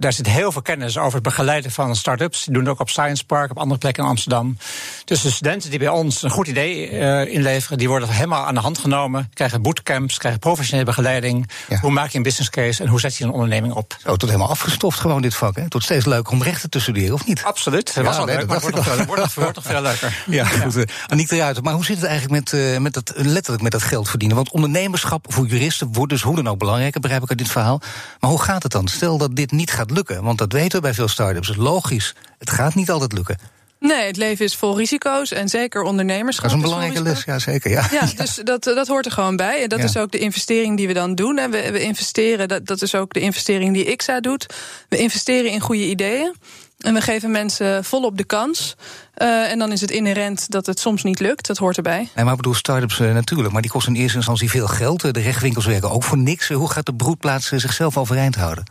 Daar 0.00 0.12
zit 0.12 0.26
heel 0.26 0.52
veel 0.52 0.62
kennis 0.62 0.98
over 0.98 1.14
het 1.14 1.22
begeleiden 1.22 1.70
van 1.70 1.96
start-ups. 1.96 2.44
Die 2.44 2.52
doen 2.52 2.62
het 2.62 2.72
ook 2.72 2.80
op 2.80 2.90
Science 2.90 3.24
Park, 3.24 3.50
op 3.50 3.58
andere 3.58 3.78
plekken 3.80 4.02
in 4.02 4.08
Amsterdam. 4.08 4.56
Dus 5.04 5.22
de 5.22 5.30
studenten 5.30 5.70
die 5.70 5.78
bij 5.78 5.88
ons 5.88 6.22
een 6.22 6.30
goed 6.30 6.46
idee 6.46 6.88
eh, 6.88 7.34
inleveren, 7.34 7.78
die 7.78 7.88
worden 7.88 8.08
helemaal 8.08 8.44
aan 8.46 8.54
de 8.54 8.60
hand 8.60 8.78
genomen. 8.78 9.30
Krijgen 9.34 9.62
bootcamps, 9.62 10.18
krijgen 10.18 10.40
professionele 10.40 10.84
begeleiding. 10.86 11.48
Ja. 11.68 11.78
Hoe 11.78 11.90
maak 11.90 12.10
je 12.10 12.16
een 12.16 12.22
business 12.22 12.50
case 12.50 12.82
en 12.82 12.88
hoe 12.88 13.00
zet 13.00 13.16
je 13.16 13.24
een 13.24 13.30
onderneming 13.30 13.72
op? 13.74 13.96
Zo, 14.02 14.16
tot 14.16 14.28
helemaal 14.28 14.50
afgestoft 14.50 15.00
gewoon 15.00 15.22
dit 15.22 15.34
vak. 15.34 15.56
Hè? 15.56 15.64
Wordt 15.68 15.84
steeds 15.86 16.04
leuker 16.04 16.32
om 16.32 16.42
rechten 16.42 16.70
te 16.70 16.80
studeren, 16.80 17.14
of 17.14 17.26
niet? 17.26 17.42
Absoluut. 17.44 17.94
Dat 17.94 18.04
was 18.04 18.16
al 18.16 18.24
nee, 18.24 18.36
leuk, 18.36 18.48
dat 18.48 18.62
maar 18.62 18.64
het 18.66 18.74
dacht 18.74 18.86
wordt 18.86 18.98
nog, 18.98 19.06
veel- 19.06 19.06
wordt 19.06 19.22
nog, 19.22 19.34
wordt 19.34 19.54
nog 19.54 19.64
veel 19.64 19.82
leuker. 19.82 20.24
Ja, 20.38 20.44
goed. 20.44 20.76
eh, 20.76 20.82
Aniek 21.06 21.30
eruit. 21.30 21.62
Maar 21.62 21.74
hoe 21.74 21.84
zit 21.84 21.96
het 21.96 22.06
eigenlijk 22.06 22.50
met, 22.50 22.60
eh, 22.60 22.78
met 22.78 22.92
dat, 22.92 23.12
letterlijk 23.16 23.62
met 23.62 23.72
dat 23.72 23.82
geld 23.82 24.08
verdienen? 24.08 24.36
Want 24.36 24.50
ondernemerschap 24.50 25.26
voor 25.32 25.46
juristen 25.46 25.92
wordt 25.92 26.12
dus 26.12 26.22
hoe 26.22 26.36
dan 26.36 26.48
ook 26.48 26.58
belangrijker, 26.58 27.00
begrijp 27.00 27.22
ik 27.22 27.28
uit 27.30 27.38
dit 27.38 27.50
verhaal. 27.50 27.80
Maar 28.20 28.30
hoe 28.30 28.42
gaat 28.42 28.62
het 28.62 28.72
dan? 28.72 28.88
Stel 28.88 29.18
dat 29.18 29.36
dit 29.36 29.50
niet 29.52 29.70
gaat 29.70 29.87
lukken, 29.90 30.22
want 30.22 30.38
dat 30.38 30.52
weten 30.52 30.76
we 30.76 30.80
bij 30.80 30.94
veel 30.94 31.08
start-ups. 31.08 31.56
Logisch, 31.56 32.14
het 32.38 32.50
gaat 32.50 32.74
niet 32.74 32.90
altijd 32.90 33.12
lukken. 33.12 33.38
Nee, 33.80 34.06
het 34.06 34.16
leven 34.16 34.44
is 34.44 34.54
vol 34.56 34.76
risico's 34.76 35.32
en 35.32 35.48
zeker 35.48 35.82
ondernemerschap. 35.82 36.48
Dat 36.50 36.58
is 36.58 36.64
een 36.64 36.68
vol 36.70 36.78
belangrijke 36.78 37.10
les, 37.10 37.24
ja 37.24 37.38
zeker. 37.38 37.70
Ja. 37.70 37.88
Ja, 37.90 38.06
dus 38.24 38.40
dat, 38.44 38.64
dat 38.64 38.86
hoort 38.88 39.06
er 39.06 39.12
gewoon 39.12 39.36
bij. 39.36 39.62
En 39.62 39.68
dat 39.68 39.78
Ja. 39.78 39.84
is 39.84 39.96
ook 39.96 40.10
de 40.10 40.18
investering 40.18 40.76
die 40.76 40.86
we 40.86 40.92
dan 40.92 41.14
doen. 41.14 41.34
We, 41.34 41.48
we 41.72 41.80
investeren, 41.80 42.48
dat, 42.48 42.66
dat 42.66 42.82
is 42.82 42.94
ook 42.94 43.12
de 43.12 43.20
investering 43.20 43.74
die 43.74 43.84
IXA 43.84 44.20
doet. 44.20 44.46
We 44.88 44.96
investeren 44.98 45.50
in 45.50 45.60
goede 45.60 45.84
ideeën. 45.86 46.34
En 46.78 46.94
we 46.94 47.00
geven 47.00 47.30
mensen 47.30 47.84
volop 47.84 48.16
de 48.16 48.24
kans. 48.24 48.74
Eh, 49.14 49.50
en 49.50 49.58
dan 49.58 49.72
is 49.72 49.80
het 49.80 49.90
inherent 49.90 50.50
dat 50.50 50.66
het 50.66 50.78
soms 50.80 51.02
niet 51.02 51.20
lukt. 51.20 51.46
Dat 51.46 51.56
hoort 51.56 51.76
erbij. 51.76 52.08
Nee, 52.14 52.24
maar 52.24 52.30
ik 52.30 52.36
bedoel, 52.36 52.54
start-ups 52.54 53.00
eh, 53.00 53.12
natuurlijk, 53.12 53.52
maar 53.52 53.62
die 53.62 53.70
kosten 53.70 53.94
in 53.94 54.00
eerste 54.00 54.16
instantie 54.16 54.50
veel 54.50 54.66
geld. 54.66 55.04
Eh, 55.04 55.10
De 55.12 55.20
rechtwinkels 55.20 55.66
werken 55.66 55.90
ook 55.90 56.04
voor 56.04 56.18
niks. 56.18 56.50
Eh, 56.50 56.56
Hoe 56.56 56.70
gaat 56.70 56.86
de 56.86 56.94
broedplaats 56.94 57.50
eh, 57.52 57.58
zichzelf 57.58 57.96
overeind 57.96 58.34
houden? 58.34 58.64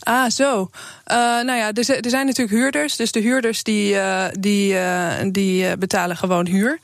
Ah, 0.00 0.30
zo. 0.30 0.70
Eh, 1.04 1.16
nou 1.16 1.52
ja, 1.52 1.72
er, 1.72 2.04
er 2.04 2.10
zijn 2.10 2.26
natuurlijk 2.26 2.56
huurders. 2.56 2.96
Dus 2.96 3.12
de 3.12 3.20
huurders 3.20 3.62
die, 3.62 3.96
eh, 3.96 4.24
die, 4.38 4.78
eh, 4.78 5.28
die 5.32 5.76
betalen 5.76 6.16
gewoon 6.16 6.46
huur. 6.46 6.78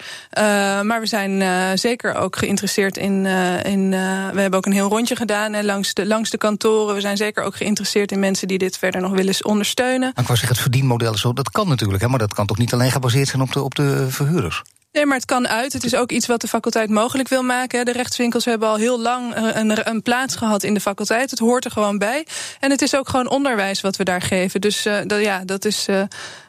Maar 0.82 1.00
we 1.00 1.06
zijn 1.06 1.78
zeker 1.78 2.14
ook 2.14 2.36
geïnteresseerd 2.36 2.96
in. 2.96 3.26
in 3.64 3.90
we 4.32 4.40
hebben 4.40 4.58
ook 4.58 4.66
een 4.66 4.72
heel 4.72 4.88
rondje 4.88 5.16
gedaan 5.16 5.52
hè, 5.52 5.62
langs, 5.62 5.94
de, 5.94 6.06
langs 6.06 6.30
de 6.30 6.38
kantoren. 6.38 6.94
We 6.94 7.00
zijn 7.00 7.16
zeker 7.16 7.42
ook 7.44 7.56
geïnteresseerd 7.56 8.12
in 8.12 8.18
mensen 8.18 8.48
die 8.48 8.58
dit 8.58 8.78
verder 8.78 9.00
nog 9.00 9.12
willen 9.12 9.44
ondersteunen. 9.44 10.00
Maar 10.00 10.08
ik 10.08 10.26
wou 10.26 10.38
zeggen, 10.38 10.48
het 10.48 10.60
verdienmodel 10.60 11.16
zo, 11.16 11.32
dat 11.32 11.50
kan 11.50 11.68
natuurlijk, 11.68 12.02
hè, 12.02 12.08
maar 12.08 12.18
dat 12.18 12.34
kan 12.34 12.46
toch 12.46 12.58
niet 12.58 12.72
alleen 12.72 12.90
gebaseerd 12.90 13.28
zijn 13.28 13.42
op 13.42 13.52
de, 13.52 13.62
op 13.62 13.74
de 13.74 14.06
verhuurders? 14.10 14.62
Nee, 14.96 15.06
maar 15.06 15.16
het 15.16 15.24
kan 15.24 15.48
uit. 15.48 15.72
Het 15.72 15.84
is 15.84 15.94
ook 15.94 16.10
iets 16.10 16.26
wat 16.26 16.40
de 16.40 16.48
faculteit 16.48 16.90
mogelijk 16.90 17.28
wil 17.28 17.42
maken. 17.42 17.78
hè. 17.78 17.84
De 17.84 17.92
rechtswinkels 17.92 18.44
hebben 18.44 18.68
al 18.68 18.76
heel 18.76 19.00
lang 19.00 19.34
eh, 19.34 19.42
een, 19.52 19.88
een 19.90 20.02
plaats 20.02 20.36
gehad 20.36 20.62
in 20.62 20.74
de 20.74 20.80
faculteit. 20.80 21.30
Het 21.30 21.38
hoort 21.38 21.64
er 21.64 21.70
gewoon 21.70 21.98
bij. 21.98 22.26
En 22.60 22.70
het 22.70 22.82
is 22.82 22.96
ook 22.96 23.08
gewoon 23.08 23.28
onderwijs 23.28 23.80
wat 23.80 23.96
we 23.96 24.04
daar 24.04 24.22
geven. 24.22 24.60
Dus 24.60 24.86
eh, 24.86 24.98
dat, 25.06 25.20
ja, 25.20 25.44
dat 25.44 25.64
is. 25.64 25.86
eh, 25.86 26.02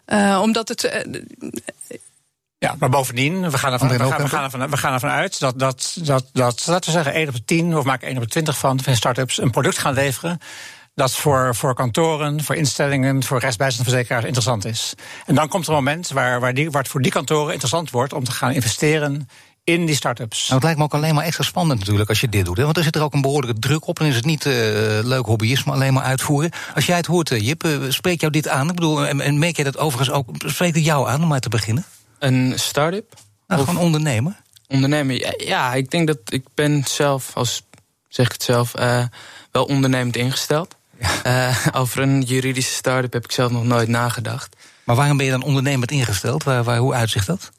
eh, 0.06 0.42
omdat 0.42 0.68
het. 0.68 1.06
Ja, 2.60 2.76
maar 2.80 2.90
bovendien, 2.90 3.50
we 3.52 3.58
gaan 3.58 3.74
ervan, 3.74 3.88
we 3.88 3.98
gaan, 3.98 4.22
we 4.22 4.28
gaan 4.28 4.44
ervan, 4.44 4.70
we 4.70 4.78
gaan 4.78 4.94
ervan 4.94 5.10
uit 5.10 5.40
dat, 5.40 5.60
dat, 5.60 5.98
dat, 6.00 6.30
dat, 6.34 6.64
laten 6.68 6.86
we 6.86 6.92
zeggen, 6.92 7.14
1 7.14 7.28
op 7.28 7.34
de 7.34 7.46
10 7.46 7.78
of 7.78 7.84
maak 7.84 8.02
1 8.02 8.16
op 8.16 8.22
de 8.24 8.30
20 8.30 8.58
van, 8.58 8.80
van 8.84 8.96
start-ups 8.96 9.42
een 9.42 9.52
product 9.52 9.78
gaan 9.78 9.94
leveren. 9.94 10.40
Dat 10.98 11.16
voor, 11.16 11.56
voor 11.56 11.74
kantoren, 11.74 12.44
voor 12.44 12.56
instellingen, 12.56 13.24
voor 13.24 13.40
rechtsbijstandverzekeraars 13.40 14.24
interessant 14.26 14.66
is. 14.66 14.94
En 15.26 15.36
dan 15.36 15.48
komt 15.48 15.64
er 15.64 15.70
een 15.70 15.76
moment 15.76 16.10
waar, 16.10 16.40
waar, 16.40 16.54
die, 16.54 16.72
waar 16.72 16.82
het 16.82 16.92
voor 16.92 17.02
die 17.02 17.12
kantoren 17.12 17.52
interessant 17.52 17.92
wordt 17.92 18.14
om 18.14 18.24
te 18.24 18.32
gaan 18.32 18.52
investeren 18.52 19.30
in 19.64 19.86
die 19.86 19.96
start-ups. 19.96 20.42
Nou, 20.42 20.54
het 20.54 20.64
lijkt 20.64 20.78
me 20.78 20.84
ook 20.86 20.94
alleen 20.94 21.16
maar 21.16 21.24
extra 21.24 21.44
spannend 21.44 21.80
natuurlijk 21.80 22.10
als 22.10 22.22
je 22.22 22.30
dit 22.30 22.46
doet. 22.46 22.58
Hè? 22.58 22.64
Want 22.64 22.78
er 22.78 22.84
zit 22.84 22.96
er 22.96 23.02
ook 23.02 23.14
een 23.14 23.22
behoorlijke 23.22 23.60
druk 23.60 23.88
op. 23.88 24.00
En 24.00 24.06
is 24.06 24.16
het 24.16 24.26
niet 24.26 24.46
eh, 24.46 24.54
leuk 25.04 25.26
hobbyisme 25.26 25.72
alleen 25.72 25.94
maar 25.94 26.04
uitvoeren. 26.04 26.52
Als 26.76 26.86
jij 26.86 26.98
het 26.98 27.06
hoort, 27.06 27.32
eh, 27.32 27.40
Jip, 27.48 27.64
eh, 27.64 27.72
spreekt 27.90 28.22
jou 28.22 28.34
dit 28.34 28.48
aan? 28.48 28.70
Ik 28.70 28.76
bedoel, 28.76 29.08
en, 29.08 29.22
en 29.22 29.40
merk 29.40 29.56
jij 29.56 29.66
dat 29.66 29.78
overigens 29.78 30.18
ook? 30.18 30.30
Spreekt 30.46 30.76
het 30.76 30.86
jou 30.86 31.10
aan 31.10 31.22
om 31.22 31.28
maar 31.28 31.40
te 31.40 31.50
beginnen? 31.50 31.86
Een 32.20 32.54
start-up? 32.56 33.14
Nou, 33.48 33.62
Of- 33.62 33.68
gewoon 33.68 33.84
ondernemen? 33.84 34.38
Ondernemer? 34.68 35.16
Ja, 35.20 35.34
ja, 35.38 35.74
ik 35.74 35.92
denk 35.92 36.08
dat 36.08 36.18
ik 36.26 36.46
ben 36.54 36.84
zelf, 36.88 37.32
als 37.34 37.64
zeg 38.08 38.26
ik 38.26 38.32
het 38.32 38.44
zelf, 38.44 38.74
eh, 38.76 39.04
wel 39.52 39.64
ondernemend 39.64 40.16
ingesteld. 40.16 40.76
Eh, 41.24 41.68
over 41.72 42.02
een 42.02 42.22
juridische 42.22 42.74
start-up 42.74 43.14
heb 43.14 43.24
ik 43.24 43.32
zelf 43.32 43.52
nog 43.52 43.64
nooit 43.64 43.88
nagedacht. 43.88 44.56
Maar 44.84 44.96
waarom 44.96 45.18
ben 45.18 45.26
je 45.26 45.32
dan 45.32 45.44
ondernemend 45.44 45.92
ingesteld? 45.92 46.44
Waar, 46.44 46.64
waar, 46.64 46.78
hoe 46.78 46.94
uitzicht 46.94 47.28
dat? 47.28 47.52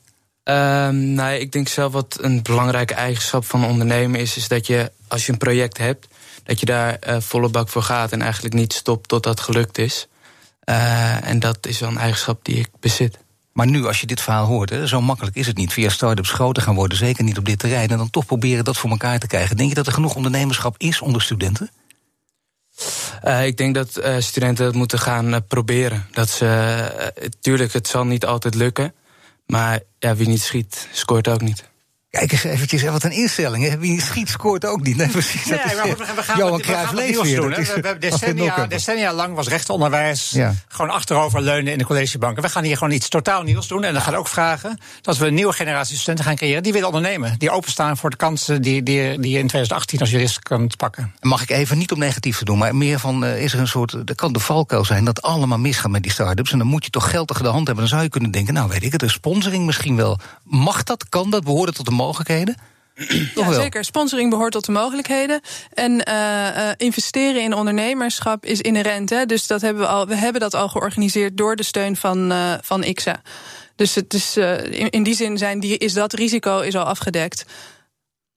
Ehm, 0.43 1.15
nee, 1.15 1.41
ik 1.41 1.53
denk 1.53 1.69
zelf 1.69 1.93
wat 1.93 2.19
een 2.21 2.43
belangrijke 2.43 2.95
eigenschap 2.95 3.45
van 3.45 3.63
een 3.63 3.71
ondernemer 3.71 4.21
is, 4.21 4.37
is 4.37 4.49
dat 4.49 4.67
je 4.67 4.93
als 5.09 5.27
je 5.27 5.33
een 5.33 5.39
project 5.39 5.79
hebt, 5.79 6.07
dat 6.45 6.61
je 6.61 6.67
daar 6.67 6.99
volle 7.19 7.49
bak 7.49 7.69
voor 7.69 7.83
gaat 7.83 8.13
en 8.13 8.23
eigenlijk 8.23 8.55
niet 8.55 8.73
stopt 8.73 9.09
tot 9.09 9.23
dat 9.23 9.41
gelukt 9.41 9.79
is. 9.79 10.09
en 11.23 11.39
dat 11.39 11.67
is 11.67 11.81
wel 11.81 11.89
een 11.89 11.99
eigenschap 11.99 12.45
die 12.45 12.57
ik 12.57 12.69
bezit. 12.81 13.19
Maar 13.59 13.67
nu, 13.67 13.87
als 13.87 14.01
je 14.01 14.07
dit 14.07 14.21
verhaal 14.21 14.47
hoort, 14.47 14.71
hè, 14.71 14.87
zo 14.87 15.01
makkelijk 15.01 15.37
is 15.37 15.47
het 15.47 15.57
niet. 15.57 15.73
Via 15.73 15.89
start-ups 15.89 16.31
groter 16.31 16.63
gaan 16.63 16.75
worden, 16.75 16.99
zeker 16.99 17.25
niet 17.25 17.39
op 17.39 17.45
dit 17.45 17.59
terrein. 17.59 17.89
En 17.89 17.99
dan 17.99 18.11
toch 18.11 18.27
proberen 18.27 18.65
dat 18.65 18.77
voor 18.77 18.91
elkaar 18.91 19.19
te 19.19 19.27
krijgen. 19.27 19.57
Denk 19.57 19.69
je 19.69 19.75
dat 19.75 19.87
er 19.87 19.93
genoeg 19.93 20.15
ondernemerschap 20.15 20.75
is 20.79 21.01
onder 21.01 21.23
studenten? 21.23 21.71
Uh, 23.25 23.47
ik 23.47 23.57
denk 23.57 23.75
dat 23.75 23.99
uh, 23.99 24.17
studenten 24.19 24.65
dat 24.65 24.75
moeten 24.75 24.99
gaan 24.99 25.29
uh, 25.29 25.37
proberen. 25.49 26.07
Dat 26.13 26.31
ze, 26.31 27.13
tuurlijk, 27.41 27.73
het 27.73 27.89
zal 27.89 28.05
niet 28.05 28.27
altijd 28.27 28.55
lukken. 28.55 28.95
Maar 29.47 29.81
ja, 29.99 30.15
wie 30.15 30.29
niet 30.29 30.43
schiet, 30.43 30.89
scoort 30.93 31.29
ook 31.29 31.41
niet. 31.41 31.65
Kijk 32.11 32.33
eens 32.33 32.45
eventjes, 32.45 32.83
wat 32.83 33.03
een 33.03 33.11
instelling. 33.11 33.69
Hè? 33.69 33.79
Wie 33.79 34.01
schiet 34.01 34.29
scoort 34.29 34.65
ook 34.65 34.83
niet. 34.83 34.97
Nee, 34.97 35.09
precies. 35.09 35.45
Nee, 35.45 35.59
maar 35.59 35.87
goed, 35.87 35.97
we 35.97 36.23
gaan, 36.23 36.39
Johan 36.39 36.61
Cruijff 36.61 36.93
leeft 36.93 37.23
weer. 37.23 37.41
Doen, 37.41 37.51
we, 37.51 37.57
we 37.57 37.73
hebben 37.73 38.01
decennia, 38.01 38.67
decennia 38.67 39.13
lang 39.13 39.35
was 39.35 39.49
rechtsonderwijs 39.49 40.31
ja. 40.31 40.55
gewoon 40.69 40.91
achterover 40.91 41.41
leunen 41.41 41.73
in 41.73 41.79
de 41.79 41.85
collegebanken. 41.85 42.43
We 42.43 42.49
gaan 42.49 42.65
hier 42.65 42.77
gewoon 42.77 42.93
iets 42.93 43.09
totaal 43.09 43.43
nieuws 43.43 43.69
doen. 43.69 43.85
En 43.85 43.93
dan 43.93 44.03
gaan 44.03 44.15
ook 44.15 44.29
vragen 44.29 44.79
dat 45.01 45.17
we 45.17 45.27
een 45.27 45.35
nieuwe 45.35 45.53
generatie 45.53 45.97
studenten 45.97 46.25
gaan 46.25 46.37
creëren... 46.37 46.63
die 46.63 46.73
willen 46.73 46.89
ondernemen, 46.89 47.39
die 47.39 47.51
openstaan 47.51 47.97
voor 47.97 48.11
de 48.11 48.17
kansen... 48.17 48.63
die, 48.63 48.83
die, 48.83 49.19
die 49.19 49.31
je 49.31 49.39
in 49.39 49.47
2018 49.47 50.01
als 50.01 50.11
jurist 50.11 50.43
kunt 50.43 50.77
pakken. 50.77 51.15
Mag 51.21 51.43
ik 51.43 51.51
even 51.51 51.79
niet 51.79 51.93
om 51.93 51.99
negatief 51.99 52.39
te 52.39 52.45
doen, 52.45 52.59
maar 52.59 52.77
meer 52.77 52.99
van... 52.99 53.25
Uh, 53.25 53.43
is 53.43 53.53
er 53.53 53.61
een 53.61 53.69
soort, 53.69 53.93
er 53.93 54.15
kan 54.15 54.33
de 54.33 54.41
valkuil 54.41 54.85
zijn 54.85 55.05
dat 55.05 55.23
allemaal 55.23 55.59
misgaat 55.59 55.91
met 55.91 56.03
die 56.03 56.13
start-ups... 56.13 56.53
en 56.53 56.59
dan 56.59 56.67
moet 56.67 56.85
je 56.85 56.91
toch 56.91 57.11
geld 57.11 57.29
tegen 57.29 57.43
de 57.43 57.51
hand 57.51 57.67
hebben. 57.67 57.85
Dan 57.85 57.93
zou 57.93 58.03
je 58.03 58.09
kunnen 58.09 58.31
denken, 58.31 58.55
nou 58.55 58.69
weet 58.69 58.83
ik 58.83 58.93
het, 58.93 59.01
de 59.01 59.09
sponsoring 59.09 59.67
misschien 59.67 59.97
wel. 59.97 60.19
Mag 60.43 60.83
dat, 60.83 61.09
kan 61.09 61.31
dat, 61.31 61.45
behoort 61.45 61.67
het 61.67 61.77
tot 61.77 61.87
de 61.87 61.97
mogelijkheden? 61.99 62.57
Ja, 63.35 63.53
zeker. 63.53 63.85
Sponsoring 63.85 64.31
behoort 64.31 64.53
tot 64.53 64.65
de 64.65 64.73
mogelijkheden. 64.73 65.41
En 65.75 65.93
uh, 65.93 66.15
uh, 66.15 66.71
investeren 66.77 67.43
in 67.43 67.55
ondernemerschap 67.55 68.45
is 68.45 68.61
inherent. 68.61 69.11
Hè? 69.11 69.27
Dus 69.27 69.47
dat 69.47 69.61
hebben 69.61 69.83
we, 69.83 69.89
al, 69.89 70.07
we 70.07 70.17
hebben 70.17 70.41
dat 70.41 70.55
al 70.55 70.69
georganiseerd 70.69 71.37
door 71.37 71.57
de 71.57 71.63
steun 71.63 71.97
van, 71.97 72.33
uh, 72.33 72.55
van 72.61 72.85
IXA. 72.85 73.23
Dus 73.77 73.95
het 73.95 74.15
is, 74.15 74.37
in, 74.37 74.91
in, 74.91 75.03
die 75.03 75.15
zin 75.15 75.39
zijn 75.39 75.61
die, 75.61 75.79
is 75.79 75.93
dat 75.93 76.13
risico 76.13 76.61
is 76.61 76.77
al 76.77 76.85
afgedekt. 76.85 77.45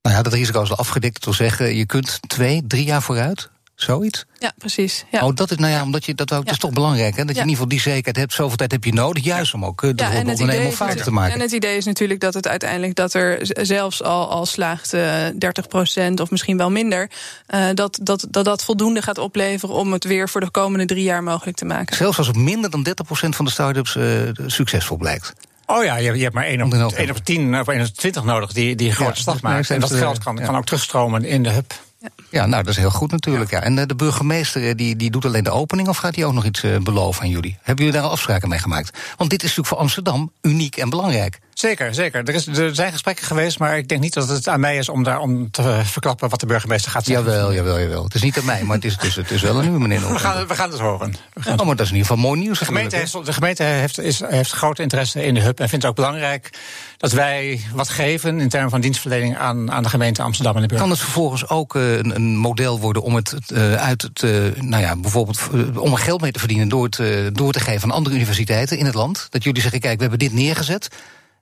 Nou 0.01 0.15
ja, 0.15 0.21
dat 0.21 0.33
risico 0.33 0.61
is 0.61 0.69
al 0.69 0.77
afgedekt. 0.77 1.13
Dat 1.13 1.23
wil 1.23 1.33
zeggen, 1.33 1.75
je 1.75 1.85
kunt 1.85 2.19
twee, 2.27 2.63
drie 2.67 2.85
jaar 2.85 3.01
vooruit. 3.01 3.49
Zoiets? 3.83 4.25
Ja, 4.39 4.51
precies. 4.57 5.05
Ja. 5.11 5.25
Oh, 5.25 5.35
dat 5.35 5.51
is, 5.51 5.57
nou 5.57 5.71
ja, 5.71 5.83
omdat 5.83 6.05
je 6.05 6.15
dat 6.15 6.33
ook, 6.33 6.43
dat 6.43 6.53
is 6.53 6.59
toch 6.59 6.71
belangrijk, 6.71 7.15
hè? 7.15 7.25
Dat 7.25 7.35
je 7.35 7.41
in 7.41 7.47
ieder 7.47 7.51
geval 7.51 7.67
die 7.67 7.79
zekerheid 7.79 8.15
hebt. 8.15 8.33
Zoveel 8.33 8.57
tijd 8.57 8.71
heb 8.71 8.83
je 8.83 8.93
nodig, 8.93 9.23
juist 9.23 9.53
om 9.53 9.65
ook 9.65 9.81
uh, 9.81 9.91
de 9.95 10.03
ja, 10.03 10.17
ondernemer 10.17 10.71
vaardig 10.71 11.03
te 11.03 11.11
maken. 11.11 11.33
En 11.33 11.39
het 11.39 11.51
idee 11.51 11.77
is 11.77 11.85
natuurlijk 11.85 12.19
dat 12.19 12.33
het 12.33 12.47
uiteindelijk 12.47 12.95
dat 12.95 13.13
er 13.13 13.39
zelfs 13.61 14.03
al, 14.03 14.29
al 14.29 14.45
slaagt 14.45 14.93
uh, 14.93 15.25
30% 15.27 16.13
of 16.21 16.31
misschien 16.31 16.57
wel 16.57 16.71
minder, 16.71 17.09
uh, 17.55 17.65
dat, 17.73 17.99
dat, 18.01 18.27
dat 18.29 18.45
dat 18.45 18.63
voldoende 18.63 19.01
gaat 19.01 19.17
opleveren 19.17 19.75
om 19.75 19.93
het 19.93 20.03
weer 20.03 20.29
voor 20.29 20.41
de 20.41 20.51
komende 20.51 20.85
drie 20.85 21.03
jaar 21.03 21.23
mogelijk 21.23 21.57
te 21.57 21.65
maken. 21.65 21.95
Zelfs 21.95 22.17
als 22.17 22.27
het 22.27 22.35
minder 22.35 22.69
dan 22.69 22.87
30% 22.87 22.91
van 23.11 23.45
de 23.45 23.51
start-ups 23.51 23.95
uh, 23.95 24.05
succesvol 24.45 24.97
blijkt. 24.97 25.33
Oh 25.65 25.83
ja, 25.83 25.95
je, 25.95 26.15
je 26.15 26.23
hebt 26.23 26.35
maar 26.35 26.45
één 26.45 26.61
op, 26.61 26.73
1 26.73 27.09
op 27.09 27.17
10 27.17 27.59
of 27.59 27.67
1 27.67 27.81
op 27.81 27.87
20 27.87 28.23
nodig 28.23 28.53
die, 28.53 28.75
die 28.75 28.87
een 28.87 28.95
grote 28.95 29.11
ja, 29.15 29.21
stap 29.21 29.41
maakt. 29.41 29.69
En 29.69 29.79
dat 29.79 29.93
geld 29.93 30.23
kan, 30.23 30.35
kan 30.35 30.55
ook 30.55 30.65
terugstromen 30.65 31.25
in 31.25 31.43
de 31.43 31.49
hub. 31.49 31.73
Ja. 32.29 32.45
nou, 32.45 32.63
dat 32.63 32.71
is 32.71 32.77
heel 32.77 32.89
goed 32.89 33.11
natuurlijk. 33.11 33.51
Ja. 33.51 33.61
En 33.61 33.77
uh, 33.77 33.83
de 33.85 33.95
burgemeester 33.95 34.67
eh, 34.67 34.75
die, 34.75 34.95
die 34.95 35.11
doet 35.11 35.25
alleen 35.25 35.43
de 35.43 35.51
opening... 35.51 35.87
of 35.87 35.97
gaat 35.97 36.15
hij 36.15 36.25
ook 36.25 36.33
nog 36.33 36.45
iets 36.45 36.63
uh, 36.63 36.77
beloven 36.77 37.21
aan 37.21 37.29
jullie? 37.29 37.57
Hebben 37.61 37.85
jullie 37.85 38.01
daar 38.01 38.09
afspraken 38.09 38.49
mee 38.49 38.59
gemaakt? 38.59 38.97
Want 39.17 39.29
dit 39.29 39.43
is 39.43 39.47
natuurlijk 39.47 39.67
voor 39.67 39.77
Amsterdam 39.77 40.31
uniek 40.41 40.77
en 40.77 40.89
belangrijk. 40.89 41.39
Zeker, 41.53 41.93
zeker. 41.93 42.23
Er, 42.27 42.33
is, 42.33 42.47
er 42.47 42.75
zijn 42.75 42.91
gesprekken 42.91 43.25
geweest, 43.25 43.59
maar 43.59 43.77
ik 43.77 43.87
denk 43.87 44.01
niet 44.01 44.13
dat 44.13 44.27
het 44.27 44.47
aan 44.47 44.59
mij 44.59 44.77
is 44.77 44.89
om 44.89 45.03
daar 45.03 45.19
om 45.19 45.51
te 45.51 45.79
verklappen 45.83 46.29
wat 46.29 46.39
de 46.39 46.45
burgemeester 46.45 46.91
gaat 46.91 47.05
zeggen. 47.05 47.25
Jawel, 47.25 47.53
jawel, 47.53 47.79
jawel. 47.79 48.03
Het 48.03 48.13
is 48.13 48.21
niet 48.21 48.37
aan 48.37 48.45
mij, 48.45 48.63
maar 48.63 48.75
het 48.75 48.85
is, 48.85 48.93
het 48.93 49.03
is, 49.03 49.15
het 49.15 49.31
is 49.31 49.41
wel 49.41 49.57
aan 49.57 49.65
u, 49.65 49.79
meneer. 49.79 50.11
We 50.11 50.19
gaan, 50.19 50.47
we 50.47 50.55
gaan 50.55 50.71
het 50.71 50.79
horen. 50.79 51.15
Ja, 51.43 51.51
oh, 51.51 51.65
maar 51.65 51.75
dat 51.75 51.85
is 51.85 51.91
in 51.91 51.97
ieder 51.97 52.11
geval 52.11 52.29
mooi 52.29 52.39
nieuws. 52.39 52.59
De 52.59 52.65
gemeente, 52.65 52.95
heeft, 52.95 53.25
de 53.25 53.33
gemeente 53.33 53.63
heeft, 53.63 53.99
is, 53.99 54.21
heeft 54.25 54.51
groot 54.51 54.79
interesse 54.79 55.25
in 55.25 55.33
de 55.33 55.41
hub 55.41 55.59
en 55.59 55.69
vindt 55.69 55.83
het 55.85 55.85
ook 55.85 55.95
belangrijk 55.95 56.49
dat 56.97 57.11
wij 57.11 57.61
wat 57.73 57.89
geven 57.89 58.39
in 58.39 58.49
termen 58.49 58.69
van 58.69 58.81
dienstverlening 58.81 59.37
aan, 59.37 59.71
aan 59.71 59.83
de 59.83 59.89
gemeente 59.89 60.21
Amsterdam 60.21 60.55
en 60.55 60.61
de 60.61 60.67
burger. 60.67 60.87
Kan 60.87 60.95
het 60.95 61.03
vervolgens 61.03 61.49
ook 61.49 61.75
uh, 61.75 61.97
een, 61.97 62.15
een, 62.15 62.35
model 62.35 62.79
worden 62.79 63.01
om 63.01 63.15
het 63.15 63.35
uh, 63.53 63.73
uit 63.73 64.01
het, 64.01 64.21
uh, 64.21 64.31
nou 64.55 64.81
ja, 64.81 64.95
bijvoorbeeld 64.95 65.39
om 65.75 65.91
er 65.91 65.97
geld 65.97 66.21
mee 66.21 66.31
te 66.31 66.39
verdienen 66.39 66.69
door 66.69 66.83
het 66.83 67.35
door 67.35 67.51
te 67.51 67.59
geven 67.59 67.83
aan 67.83 67.95
andere 67.95 68.15
universiteiten 68.15 68.77
in 68.77 68.85
het 68.85 68.93
land? 68.93 69.27
Dat 69.29 69.43
jullie 69.43 69.61
zeggen, 69.61 69.79
kijk, 69.79 69.95
we 69.95 70.01
hebben 70.01 70.19
dit 70.19 70.33
neergezet. 70.33 70.89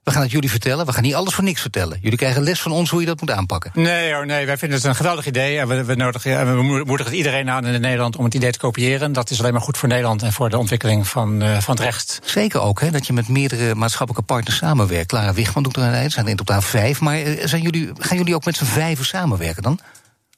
We 0.02 0.10
gaan 0.10 0.22
het 0.22 0.30
jullie 0.30 0.50
vertellen. 0.50 0.86
We 0.86 0.92
gaan 0.92 1.02
niet 1.02 1.14
alles 1.14 1.34
voor 1.34 1.44
niks 1.44 1.60
vertellen. 1.60 1.98
Jullie 2.00 2.18
krijgen 2.18 2.42
les 2.42 2.60
van 2.60 2.72
ons 2.72 2.90
hoe 2.90 3.00
je 3.00 3.06
dat 3.06 3.20
moet 3.20 3.30
aanpakken. 3.30 3.70
Nee 3.74 4.12
hoor, 4.12 4.26
nee. 4.26 4.46
Wij 4.46 4.58
vinden 4.58 4.78
het 4.78 4.86
een 4.86 4.94
geweldig 4.94 5.26
idee. 5.26 5.58
En 5.58 5.68
we, 5.68 5.84
we, 5.84 5.94
nodigen, 5.94 6.56
we 6.56 6.82
moedigen 6.84 7.14
iedereen 7.14 7.50
aan 7.50 7.66
in 7.66 7.80
Nederland 7.80 8.16
om 8.16 8.24
het 8.24 8.34
idee 8.34 8.50
te 8.50 8.58
kopiëren. 8.58 9.12
Dat 9.12 9.30
is 9.30 9.40
alleen 9.40 9.52
maar 9.52 9.62
goed 9.62 9.78
voor 9.78 9.88
Nederland 9.88 10.22
en 10.22 10.32
voor 10.32 10.50
de 10.50 10.58
ontwikkeling 10.58 11.08
van, 11.08 11.42
uh, 11.42 11.58
van 11.58 11.74
het 11.74 11.84
recht. 11.84 12.20
Zeker 12.24 12.60
ook, 12.60 12.80
hè, 12.80 12.90
dat 12.90 13.06
je 13.06 13.12
met 13.12 13.28
meerdere 13.28 13.74
maatschappelijke 13.74 14.26
partners 14.26 14.56
samenwerkt. 14.56 15.06
Clara 15.06 15.32
Wichman 15.32 15.62
doet 15.62 15.76
er 15.76 15.82
een 15.82 15.92
eind, 15.92 16.12
zijn 16.12 16.24
er 16.24 16.30
in 16.30 16.36
totaal 16.36 16.62
vijf. 16.62 17.00
Maar 17.00 17.22
uh, 17.22 17.46
zijn 17.46 17.62
jullie, 17.62 17.90
gaan 17.98 18.16
jullie 18.16 18.34
ook 18.34 18.44
met 18.44 18.56
z'n 18.56 18.64
vijven 18.64 19.04
samenwerken 19.04 19.62
dan? 19.62 19.80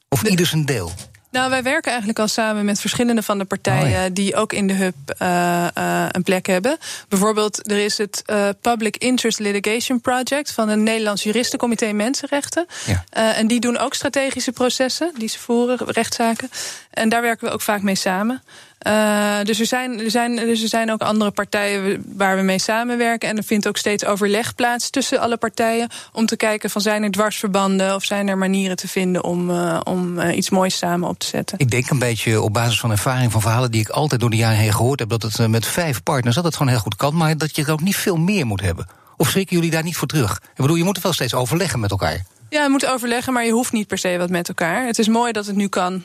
Of 0.08 0.22
ieder 0.22 0.46
zijn 0.46 0.64
deel? 0.64 0.92
Nou, 1.32 1.50
wij 1.50 1.62
werken 1.62 1.90
eigenlijk 1.90 2.18
al 2.18 2.28
samen 2.28 2.64
met 2.64 2.80
verschillende 2.80 3.22
van 3.22 3.38
de 3.38 3.44
partijen 3.44 4.04
oh 4.04 4.10
die 4.12 4.36
ook 4.36 4.52
in 4.52 4.66
de 4.66 4.72
hub 4.72 4.94
uh, 5.22 5.66
uh, 5.78 6.06
een 6.10 6.22
plek 6.22 6.46
hebben. 6.46 6.78
Bijvoorbeeld, 7.08 7.70
er 7.70 7.78
is 7.78 7.98
het 7.98 8.22
uh, 8.26 8.48
Public 8.60 8.96
Interest 8.96 9.38
Litigation 9.38 10.00
Project 10.00 10.52
van 10.52 10.68
het 10.68 10.78
Nederlands 10.78 11.22
Juristencomité 11.22 11.92
Mensenrechten. 11.92 12.66
Ja. 12.86 13.34
en 13.34 13.46
die 13.46 13.60
doen 13.60 13.78
ook 13.78 13.94
strategische 13.94 14.52
processen 14.52 15.12
die 15.18 15.28
ze 15.28 15.38
voeren, 15.38 15.78
rechtszaken. 15.86 16.50
En 16.90 17.08
daar 17.08 17.22
werken 17.22 17.46
we 17.46 17.52
ook 17.52 17.62
vaak 17.62 17.82
mee 17.82 17.94
samen. 17.94 18.42
Uh, 18.86 19.42
dus, 19.42 19.60
er 19.60 19.66
zijn, 19.66 20.00
er, 20.00 20.10
zijn, 20.10 20.36
dus 20.36 20.62
er 20.62 20.68
zijn 20.68 20.92
ook 20.92 21.00
andere 21.00 21.30
partijen 21.30 22.04
waar 22.16 22.36
we 22.36 22.42
mee 22.42 22.58
samenwerken. 22.58 23.28
En 23.28 23.36
er 23.36 23.44
vindt 23.44 23.68
ook 23.68 23.76
steeds 23.76 24.04
overleg 24.04 24.54
plaats 24.54 24.90
tussen 24.90 25.20
alle 25.20 25.36
partijen. 25.36 25.88
Om 26.12 26.26
te 26.26 26.36
kijken 26.36 26.70
van 26.70 26.80
zijn 26.80 27.02
er 27.02 27.10
dwarsverbanden 27.10 27.94
of 27.94 28.04
zijn 28.04 28.28
er 28.28 28.38
manieren 28.38 28.76
te 28.76 28.88
vinden 28.88 29.24
om, 29.24 29.50
uh, 29.50 29.80
om 29.84 30.18
uh, 30.18 30.36
iets 30.36 30.50
moois 30.50 30.76
samen 30.76 31.08
op 31.08 31.18
te 31.18 31.26
zetten. 31.26 31.58
Ik 31.58 31.70
denk 31.70 31.90
een 31.90 31.98
beetje 31.98 32.40
op 32.40 32.52
basis 32.52 32.80
van 32.80 32.90
ervaring 32.90 33.32
van 33.32 33.40
verhalen 33.40 33.70
die 33.70 33.80
ik 33.80 33.88
altijd 33.88 34.20
door 34.20 34.30
de 34.30 34.36
jaren 34.36 34.58
heen 34.58 34.72
gehoord 34.72 34.98
heb. 34.98 35.08
Dat 35.08 35.22
het 35.22 35.48
met 35.48 35.66
vijf 35.66 36.02
partners 36.02 36.34
dat 36.34 36.44
het 36.44 36.56
gewoon 36.56 36.72
heel 36.72 36.82
goed 36.82 36.96
kan. 36.96 37.16
Maar 37.16 37.36
dat 37.36 37.56
je 37.56 37.64
er 37.64 37.72
ook 37.72 37.80
niet 37.80 37.96
veel 37.96 38.16
meer 38.16 38.46
moet 38.46 38.60
hebben. 38.60 38.86
Of 39.16 39.28
schrikken 39.28 39.56
jullie 39.56 39.70
daar 39.70 39.82
niet 39.82 39.96
voor 39.96 40.08
terug? 40.08 40.36
Ik 40.36 40.50
bedoel, 40.56 40.76
je 40.76 40.84
moet 40.84 40.96
er 40.96 41.02
wel 41.02 41.12
steeds 41.12 41.34
overleggen 41.34 41.80
met 41.80 41.90
elkaar. 41.90 42.24
Ja, 42.48 42.62
je 42.62 42.68
moet 42.68 42.86
overleggen, 42.86 43.32
maar 43.32 43.44
je 43.44 43.52
hoeft 43.52 43.72
niet 43.72 43.86
per 43.86 43.98
se 43.98 44.18
wat 44.18 44.30
met 44.30 44.48
elkaar. 44.48 44.86
Het 44.86 44.98
is 44.98 45.08
mooi 45.08 45.32
dat 45.32 45.46
het 45.46 45.56
nu 45.56 45.68
kan. 45.68 46.02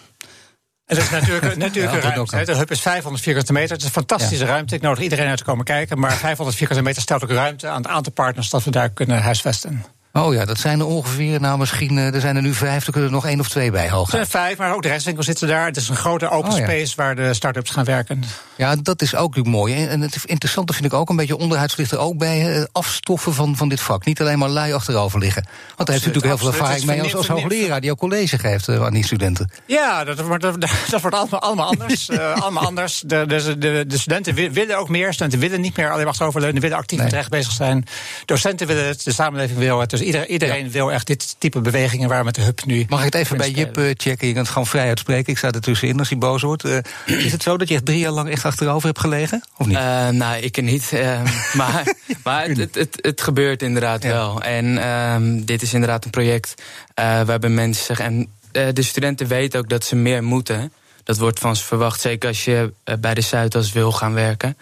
En 0.87 0.95
dat 0.95 1.05
is 1.05 1.09
natuurlijk, 1.09 1.57
natuurlijk 1.67 2.03
ja, 2.03 2.09
ruimte. 2.09 2.45
De 2.45 2.55
hub 2.55 2.71
is 2.71 2.81
500 2.81 3.23
vierkante 3.23 3.53
meter. 3.53 3.69
Het 3.69 3.79
is 3.79 3.85
een 3.85 3.91
fantastische 3.93 4.45
ja. 4.45 4.51
ruimte. 4.51 4.75
Ik 4.75 4.81
nodig 4.81 5.03
iedereen 5.03 5.27
uit 5.27 5.37
te 5.37 5.43
komen 5.43 5.65
kijken. 5.65 5.99
Maar 5.99 6.11
500 6.11 6.57
vierkante 6.57 6.83
meter 6.83 7.01
stelt 7.01 7.23
ook 7.23 7.29
ruimte 7.29 7.67
aan 7.67 7.81
het 7.81 7.87
aantal 7.87 8.13
partners 8.13 8.49
dat 8.49 8.63
we 8.63 8.71
daar 8.71 8.89
kunnen 8.89 9.21
huisvesten. 9.21 9.85
Oh 10.17 10.33
ja, 10.33 10.45
dat 10.45 10.59
zijn 10.59 10.79
er 10.79 10.85
ongeveer, 10.85 11.41
nou 11.41 11.57
misschien, 11.57 11.97
er 11.97 12.21
zijn 12.21 12.35
er 12.35 12.41
nu 12.41 12.53
vijf, 12.53 12.85
er 12.85 12.91
kunnen 12.91 13.09
er 13.09 13.15
nog 13.15 13.25
één 13.25 13.39
of 13.39 13.49
twee 13.49 13.71
bij 13.71 13.89
hoog. 13.89 14.05
Er 14.05 14.11
zijn 14.11 14.27
vijf, 14.27 14.57
maar 14.57 14.73
ook 14.75 14.81
de 14.81 14.87
restwinkels 14.87 15.25
zitten 15.25 15.47
daar. 15.47 15.65
Het 15.65 15.77
is 15.77 15.89
een 15.89 15.95
grote 15.95 16.29
open 16.29 16.51
oh, 16.51 16.57
ja. 16.57 16.63
space 16.63 16.95
waar 16.95 17.15
de 17.15 17.33
start-ups 17.33 17.71
gaan 17.71 17.85
werken. 17.85 18.23
Ja, 18.55 18.75
dat 18.75 19.01
is 19.01 19.15
ook 19.15 19.45
mooi. 19.45 19.85
En 19.85 20.01
het 20.01 20.25
interessante 20.25 20.73
vind 20.73 20.85
ik 20.85 20.93
ook 20.93 21.09
een 21.09 21.15
beetje, 21.15 21.37
onderhuids 21.37 21.75
ligt 21.75 21.91
er 21.91 21.97
ook 21.97 22.17
bij, 22.17 22.67
afstoffen 22.71 23.33
van, 23.33 23.55
van 23.55 23.69
dit 23.69 23.81
vak. 23.81 24.05
Niet 24.05 24.21
alleen 24.21 24.39
maar 24.39 24.49
lui 24.49 24.73
achterover 24.73 25.19
liggen. 25.19 25.43
Want 25.75 25.87
daar 25.87 25.87
heeft 25.87 26.03
u 26.03 26.07
natuurlijk 26.07 26.41
heel 26.41 26.51
veel 26.51 26.59
ervaring 26.59 26.85
mee 26.85 27.01
als, 27.01 27.15
als 27.15 27.27
hoogleraar 27.27 27.81
die 27.81 27.91
ook 27.91 27.97
college 27.97 28.37
geeft 28.37 28.69
aan 28.69 28.93
die 28.93 29.05
studenten. 29.05 29.51
Ja, 29.65 30.03
dat 30.03 30.19
wordt, 30.19 30.43
dat, 30.43 30.59
dat 30.89 31.01
wordt 31.01 31.15
allemaal, 31.15 31.39
allemaal 31.39 31.67
anders. 31.67 32.09
uh, 32.09 32.33
allemaal 32.43 32.63
anders. 32.63 33.03
De, 33.05 33.25
de, 33.25 33.57
de, 33.57 33.83
de, 33.87 33.97
studenten 33.97 34.33
willen 34.53 34.77
ook 34.77 34.89
meer. 34.89 35.13
Studenten 35.13 35.39
willen 35.39 35.61
niet 35.61 35.77
meer 35.77 35.87
alleen 35.87 35.99
maar 35.99 36.07
achteroverleunen, 36.07 36.61
willen 36.61 36.77
actief 36.77 36.97
nee. 36.97 37.07
met 37.07 37.15
recht 37.15 37.29
bezig 37.29 37.51
zijn. 37.51 37.85
Docenten 38.25 38.67
willen 38.67 38.87
het, 38.87 39.03
de 39.03 39.13
samenleving 39.13 39.59
wil 39.59 39.79
het. 39.79 39.89
Dus 39.89 40.01
iedereen, 40.07 40.31
iedereen 40.31 40.65
ja. 40.65 40.71
wil 40.71 40.91
echt 40.91 41.07
dit 41.07 41.35
type 41.37 41.61
bewegingen 41.61 42.09
waar 42.09 42.23
met 42.23 42.35
de 42.35 42.41
hub 42.41 42.65
nu. 42.65 42.85
Mag 42.89 42.99
ik 42.99 43.05
het 43.05 43.15
even 43.15 43.37
bij 43.37 43.51
Jip 43.51 43.77
uh, 43.77 43.85
checken? 43.85 44.27
Je 44.27 44.33
kunt 44.33 44.37
het 44.37 44.47
gewoon 44.47 44.67
vrij 44.67 44.87
uitspreken. 44.87 45.31
Ik 45.31 45.37
sta 45.37 45.51
er 45.51 45.61
tussenin 45.61 45.99
als 45.99 46.09
hij 46.09 46.17
boos 46.17 46.41
wordt. 46.41 46.65
Uh, 46.65 46.77
is 47.25 47.31
het 47.31 47.43
zo 47.43 47.57
dat 47.57 47.67
je 47.67 47.73
echt 47.73 47.85
drie 47.85 47.99
jaar 47.99 48.11
lang 48.11 48.29
echt 48.29 48.45
achterover 48.45 48.87
hebt 48.87 48.99
gelegen? 48.99 49.43
Of 49.57 49.65
niet? 49.65 49.77
Uh, 49.77 50.09
nou, 50.09 50.41
ik 50.41 50.61
niet. 50.61 50.91
maar 51.53 51.95
maar 52.23 52.47
het, 52.47 52.57
het, 52.57 52.75
het, 52.75 52.97
het, 53.01 53.21
gebeurt 53.21 53.61
inderdaad 53.61 54.03
ja. 54.03 54.09
wel. 54.09 54.41
En 54.41 54.87
um, 54.87 55.45
dit 55.45 55.61
is 55.61 55.73
inderdaad 55.73 56.05
een 56.05 56.11
project 56.11 56.61
waarbij 56.95 57.49
mensen. 57.49 57.97
En 57.97 58.29
de 58.51 58.81
studenten 58.81 59.27
weten 59.27 59.59
ook 59.59 59.69
dat 59.69 59.85
ze 59.85 59.95
meer 59.95 60.23
moeten. 60.23 60.73
Dat 61.03 61.17
wordt 61.17 61.39
van 61.39 61.55
ze 61.55 61.63
verwacht. 61.63 62.01
Zeker 62.01 62.29
als 62.29 62.45
je 62.45 62.73
bij 62.99 63.13
de 63.13 63.21
Zuidas 63.21 63.71
wil 63.71 63.91
gaan 63.91 64.13
werken. 64.13 64.57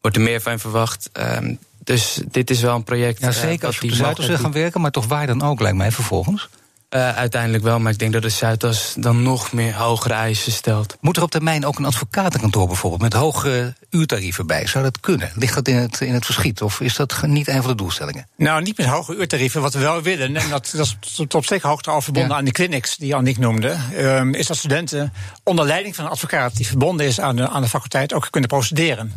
Wordt 0.00 0.16
er 0.16 0.22
meer 0.22 0.40
van 0.40 0.58
verwacht. 0.58 1.10
Um, 1.12 1.58
dus 1.84 2.20
dit 2.30 2.50
is 2.50 2.60
wel 2.60 2.74
een 2.74 2.84
project. 2.84 3.20
Ja, 3.20 3.30
zeker 3.30 3.66
als 3.66 3.76
je 3.76 3.82
op 3.82 3.88
de 3.88 3.94
Zuidas 3.94 4.26
wil 4.26 4.38
gaan 4.38 4.52
werken, 4.52 4.80
maar 4.80 4.90
toch 4.90 5.06
waar 5.06 5.26
dan 5.26 5.42
ook, 5.42 5.60
lijkt 5.60 5.76
mij 5.76 5.92
vervolgens. 5.92 6.48
Uh, 6.94 7.16
uiteindelijk 7.16 7.62
wel, 7.62 7.80
maar 7.80 7.92
ik 7.92 7.98
denk 7.98 8.12
dat 8.12 8.22
de 8.22 8.28
Zuidas 8.28 8.94
dan 8.98 9.22
nog 9.22 9.52
meer 9.52 9.74
hogere 9.74 10.14
eisen 10.14 10.52
stelt. 10.52 10.96
Moet 11.00 11.16
er 11.16 11.22
op 11.22 11.30
termijn 11.30 11.66
ook 11.66 11.78
een 11.78 11.84
advocatenkantoor 11.84 12.66
bijvoorbeeld 12.66 13.02
met 13.02 13.12
hogere 13.12 13.74
uurtarieven 13.90 14.46
bij? 14.46 14.66
Zou 14.66 14.84
dat 14.84 15.00
kunnen? 15.00 15.30
Ligt 15.34 15.54
dat 15.54 15.68
in 15.68 15.76
het, 15.76 16.00
in 16.00 16.14
het 16.14 16.24
verschiet 16.24 16.62
of 16.62 16.80
is 16.80 16.96
dat 16.96 17.22
niet 17.26 17.48
een 17.48 17.62
van 17.62 17.70
de 17.70 17.76
doelstellingen? 17.76 18.26
Nou, 18.36 18.62
niet 18.62 18.76
met 18.76 18.86
hoge 18.86 19.16
uurtarieven. 19.16 19.60
Wat 19.60 19.72
we 19.72 19.80
wel 19.80 20.02
willen, 20.02 20.36
en 20.36 20.48
dat, 20.50 20.72
dat 20.76 20.96
is 21.00 21.16
tot 21.16 21.34
op 21.34 21.44
zekere 21.44 21.68
hoogte 21.68 21.90
al 21.90 22.00
verbonden 22.00 22.36
aan 22.36 22.44
die 22.44 22.52
clinics 22.52 22.96
die 22.96 23.14
Annick 23.14 23.38
noemde, 23.38 23.76
um, 23.98 24.34
is 24.34 24.46
dat 24.46 24.56
studenten 24.56 25.12
onder 25.42 25.64
leiding 25.64 25.94
van 25.94 26.04
een 26.04 26.10
advocaat 26.10 26.56
die 26.56 26.66
verbonden 26.66 27.06
is 27.06 27.20
aan 27.20 27.36
de, 27.36 27.48
aan 27.48 27.62
de 27.62 27.68
faculteit 27.68 28.12
ook 28.12 28.28
kunnen 28.30 28.50
procederen. 28.50 29.12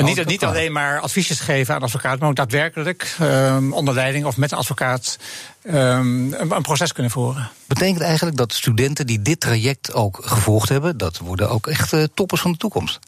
En 0.00 0.14
niet, 0.14 0.26
niet 0.26 0.44
alleen 0.44 0.72
maar 0.72 1.00
adviesjes 1.00 1.40
geven 1.40 1.74
aan 1.74 1.82
advocaat, 1.82 2.18
maar 2.18 2.28
ook 2.28 2.36
daadwerkelijk 2.36 3.16
um, 3.20 3.72
onder 3.72 3.94
leiding 3.94 4.24
of 4.24 4.36
met 4.36 4.52
een 4.52 4.58
advocaat 4.58 5.18
um, 5.64 5.74
een, 6.32 6.50
een, 6.50 6.62
proces 6.62 6.92
kunnen 6.92 7.12
voeren. 7.12 7.50
Betekent 7.66 8.00
eigenlijk 8.00 8.36
dat 8.36 8.52
studenten 8.52 9.06
die 9.06 9.22
dit 9.22 9.40
traject 9.40 9.92
ook 9.92 10.20
gevolgd 10.22 10.68
hebben, 10.68 10.96
dat 10.96 11.18
worden 11.18 11.50
ook 11.50 11.66
echt 11.66 11.92
uh, 11.92 12.04
toppers 12.14 12.40
van 12.40 12.52
de 12.52 12.58
toekomst? 12.58 12.98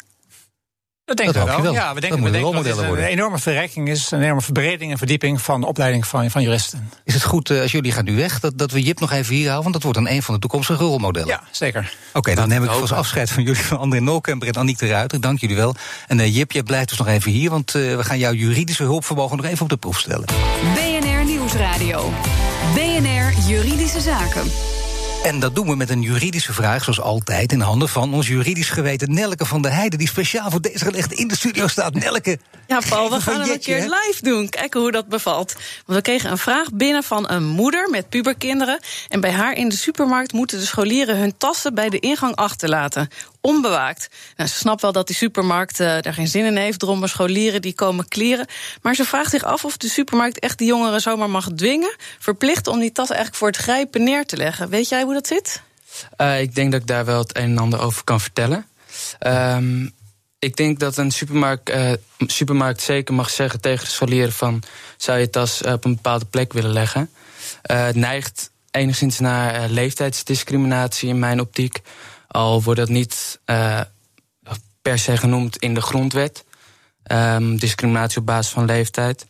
Dat 1.04 1.16
denk 1.16 1.28
ik 1.28 1.34
wel. 1.34 1.62
wel. 1.62 1.72
Ja, 1.72 1.94
we 1.94 2.00
denken, 2.00 2.20
dat, 2.20 2.30
we 2.30 2.38
denken 2.38 2.64
dat 2.64 2.76
het 2.76 2.88
een 2.88 3.04
enorme 3.04 3.38
verrijking 3.38 3.88
is, 3.88 4.10
een 4.10 4.22
enorme 4.22 4.40
verbreding 4.40 4.90
en 4.90 4.98
verdieping 4.98 5.40
van 5.40 5.60
de 5.60 5.66
opleiding 5.66 6.06
van, 6.06 6.30
van 6.30 6.42
juristen. 6.42 6.90
Is 7.04 7.14
het 7.14 7.22
goed, 7.22 7.50
uh, 7.50 7.60
als 7.60 7.72
jullie 7.72 7.92
gaan 7.92 8.04
nu 8.04 8.16
weg, 8.16 8.40
dat, 8.40 8.58
dat 8.58 8.70
we 8.70 8.82
Jip 8.82 9.00
nog 9.00 9.12
even 9.12 9.34
hier 9.34 9.48
houden? 9.48 9.62
Want 9.62 9.74
dat 9.74 9.82
wordt 9.82 9.98
dan 9.98 10.16
een 10.16 10.22
van 10.22 10.34
de 10.34 10.40
toekomstige 10.40 10.84
rolmodellen. 10.84 11.28
Ja, 11.28 11.42
zeker. 11.50 11.80
Oké, 12.08 12.18
okay, 12.18 12.34
dan 12.34 12.48
neem 12.48 12.64
ik 12.64 12.70
als 12.70 12.92
afscheid 12.92 13.30
van 13.30 13.42
jullie 13.42 13.62
van 13.62 13.78
André 13.78 14.00
Nolkemper 14.00 14.48
en 14.48 14.54
Aniek 14.54 14.78
de 14.78 14.86
Ruiter. 14.86 15.20
Dank 15.20 15.40
jullie 15.40 15.56
wel. 15.56 15.74
En 16.06 16.18
uh, 16.18 16.36
Jip, 16.36 16.52
je 16.52 16.62
blijft 16.62 16.88
dus 16.88 16.98
nog 16.98 17.08
even 17.08 17.30
hier, 17.30 17.50
want 17.50 17.74
uh, 17.74 17.96
we 17.96 18.04
gaan 18.04 18.18
jouw 18.18 18.32
juridische 18.32 18.82
hulpvermogen 18.82 19.36
nog 19.36 19.46
even 19.46 19.62
op 19.62 19.68
de 19.68 19.76
proef 19.76 19.98
stellen. 19.98 20.24
BNR 20.74 21.24
Nieuwsradio. 21.24 22.12
BNR 22.74 23.48
Juridische 23.48 24.00
Zaken. 24.00 24.50
En 25.22 25.40
dat 25.40 25.54
doen 25.54 25.66
we 25.66 25.76
met 25.76 25.90
een 25.90 26.02
juridische 26.02 26.52
vraag, 26.52 26.84
zoals 26.84 27.00
altijd, 27.00 27.52
in 27.52 27.60
handen 27.60 27.88
van 27.88 28.14
ons 28.14 28.28
juridisch 28.28 28.70
geweten 28.70 29.14
Nelke 29.14 29.44
van 29.44 29.62
der 29.62 29.72
Heijden, 29.72 29.98
die 29.98 30.08
speciaal 30.08 30.50
voor 30.50 30.60
deze 30.60 30.84
gelegd 30.84 31.12
in 31.12 31.28
de 31.28 31.36
studio 31.36 31.66
staat. 31.66 31.94
Nelke. 31.94 32.38
Ja, 32.66 32.80
Paul, 32.88 33.10
we 33.10 33.20
gaan 33.20 33.40
hem 33.40 33.50
een 33.50 33.60
keer 33.60 33.80
live 33.80 34.18
doen. 34.20 34.48
Kijken 34.48 34.80
hoe 34.80 34.92
dat 34.92 35.08
bevalt. 35.08 35.52
Want 35.86 35.98
we 35.98 36.00
kregen 36.00 36.30
een 36.30 36.38
vraag 36.38 36.72
binnen 36.72 37.02
van 37.02 37.30
een 37.30 37.46
moeder 37.46 37.90
met 37.90 38.08
puberkinderen. 38.08 38.80
En 39.08 39.20
bij 39.20 39.32
haar 39.32 39.52
in 39.52 39.68
de 39.68 39.76
supermarkt 39.76 40.32
moeten 40.32 40.58
de 40.58 40.66
scholieren 40.66 41.18
hun 41.18 41.36
tassen 41.36 41.74
bij 41.74 41.88
de 41.88 41.98
ingang 41.98 42.36
achterlaten 42.36 43.08
onbewaakt. 43.42 44.08
Nou, 44.36 44.48
ze 44.48 44.56
snapt 44.56 44.82
wel 44.82 44.92
dat 44.92 45.06
die 45.06 45.16
supermarkt 45.16 45.80
uh, 45.80 45.86
daar 46.00 46.14
geen 46.14 46.28
zin 46.28 46.44
in 46.44 46.56
heeft. 46.56 46.78
Dromme 46.78 47.06
scholieren 47.06 47.62
die 47.62 47.74
komen 47.74 48.08
klieren. 48.08 48.46
Maar 48.82 48.94
ze 48.94 49.04
vraagt 49.04 49.30
zich 49.30 49.44
af 49.44 49.64
of 49.64 49.76
de 49.76 49.88
supermarkt 49.88 50.38
echt 50.38 50.58
die 50.58 50.66
jongeren 50.66 51.00
zomaar 51.00 51.30
mag 51.30 51.48
dwingen. 51.54 51.94
Verplicht 52.18 52.66
om 52.66 52.78
die 52.78 52.92
tas 52.92 53.08
eigenlijk 53.08 53.38
voor 53.38 53.48
het 53.48 53.56
grijpen 53.56 54.02
neer 54.02 54.26
te 54.26 54.36
leggen. 54.36 54.68
Weet 54.68 54.88
jij 54.88 55.02
hoe 55.02 55.14
dat 55.14 55.26
zit? 55.26 55.62
Uh, 56.18 56.40
ik 56.40 56.54
denk 56.54 56.72
dat 56.72 56.80
ik 56.80 56.86
daar 56.86 57.04
wel 57.04 57.18
het 57.18 57.36
een 57.36 57.42
en 57.42 57.58
ander 57.58 57.80
over 57.80 58.04
kan 58.04 58.20
vertellen. 58.20 58.66
Um, 59.20 59.92
ik 60.38 60.56
denk 60.56 60.78
dat 60.78 60.96
een 60.96 61.10
supermarkt, 61.10 61.70
uh, 61.70 61.92
supermarkt 62.18 62.80
zeker 62.80 63.14
mag 63.14 63.30
zeggen 63.30 63.60
tegen 63.60 63.84
de 63.84 63.90
scholieren 63.90 64.32
van... 64.32 64.62
zou 64.96 65.18
je 65.18 65.30
tas 65.30 65.62
op 65.62 65.84
een 65.84 65.94
bepaalde 65.94 66.24
plek 66.24 66.52
willen 66.52 66.72
leggen? 66.72 67.10
het 67.62 67.96
neigt 67.96 68.50
enigszins 68.70 69.18
naar 69.18 69.68
leeftijdsdiscriminatie 69.68 71.08
in 71.08 71.18
mijn 71.18 71.40
optiek. 71.40 71.80
Al 72.32 72.62
wordt 72.62 72.80
dat 72.80 72.88
niet 72.88 73.40
uh, 73.46 73.80
per 74.82 74.98
se 74.98 75.16
genoemd 75.16 75.56
in 75.56 75.74
de 75.74 75.80
grondwet. 75.80 76.44
Um, 77.12 77.58
discriminatie 77.58 78.18
op 78.18 78.26
basis 78.26 78.52
van 78.52 78.64
leeftijd. 78.64 79.26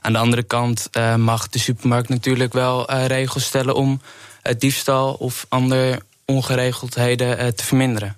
Aan 0.00 0.12
de 0.12 0.18
andere 0.18 0.42
kant 0.42 0.88
uh, 0.92 1.14
mag 1.14 1.48
de 1.48 1.58
supermarkt 1.58 2.08
natuurlijk 2.08 2.52
wel 2.52 2.90
uh, 2.90 3.06
regels 3.06 3.44
stellen 3.44 3.74
om 3.74 4.00
het 4.42 4.60
diefstal 4.60 5.14
of 5.14 5.46
andere 5.48 6.00
ongeregeldheden 6.24 7.54
te 7.54 7.64
verminderen. 7.64 8.16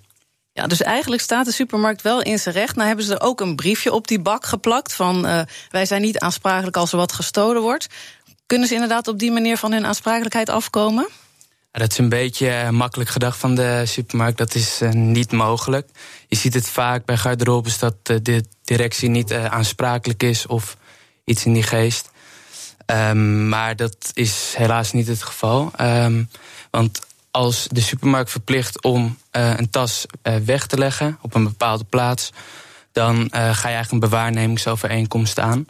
Ja, 0.53 0.67
dus 0.67 0.83
eigenlijk 0.83 1.23
staat 1.23 1.45
de 1.45 1.53
supermarkt 1.53 2.03
wel 2.03 2.23
in 2.23 2.39
zijn 2.39 2.55
recht. 2.55 2.75
Nou 2.75 2.87
hebben 2.87 3.05
ze 3.05 3.15
er 3.15 3.21
ook 3.21 3.41
een 3.41 3.57
briefje 3.57 3.93
op 3.93 4.09
die 4.09 4.21
bak 4.21 4.47
geplakt 4.47 4.95
van 4.95 5.23
wij 5.71 5.87
zijn 5.87 6.03
niet 6.03 6.19
aansprakelijk 6.19 6.77
als 6.77 6.93
er 6.93 6.99
wat 6.99 7.13
gestolen 7.13 7.63
wordt. 7.63 7.87
Kunnen 8.47 8.69
ze 8.69 8.75
inderdaad 8.75 9.09
op 9.09 9.19
die 9.19 9.33
manier 9.33 9.57
van 9.57 9.73
hun 9.73 9.87
aansprakelijkheid 9.87 10.49
afkomen? 10.49 11.09
Dat 11.79 11.91
is 11.91 11.99
een 11.99 12.09
beetje 12.09 12.49
eh, 12.49 12.69
makkelijk 12.69 13.11
gedacht 13.11 13.39
van 13.39 13.55
de 13.55 13.83
supermarkt. 13.87 14.39
Dat 14.39 14.55
is 14.55 14.83
uh, 14.83 14.91
niet 14.91 15.33
mogelijk. 15.33 15.89
Je 16.29 16.37
ziet 16.37 16.55
het 16.55 16.69
vaak 16.69 17.05
bij 17.05 17.17
garderobes 17.17 17.79
dat 17.79 17.95
de 18.07 18.45
directie 18.65 19.09
niet 19.09 19.33
aansprakelijk 19.33 20.23
is 20.23 20.47
of 20.47 20.77
iets 21.25 21.45
in 21.45 21.53
die 21.53 21.63
geest. 21.63 22.11
Um, 22.87 23.49
maar 23.49 23.77
dat 23.77 24.11
is 24.13 24.55
helaas 24.57 24.93
niet 24.93 25.07
het 25.07 25.23
geval. 25.23 25.73
Um, 25.81 26.31
want 26.71 27.01
als 27.31 27.67
de 27.71 27.81
supermarkt 27.81 28.31
verplicht 28.31 28.83
om 28.83 29.19
een 29.31 29.71
tas 29.71 30.07
weg 30.45 30.67
te 30.67 30.79
leggen 30.79 31.19
op 31.21 31.35
een 31.35 31.45
bepaalde 31.45 31.85
plaats, 31.85 32.33
dan 32.93 33.29
ga 33.31 33.39
je 33.39 33.75
eigenlijk 33.75 33.91
een 33.91 33.99
bewaarnemingsovereenkomst 33.99 35.39
aan. 35.39 35.67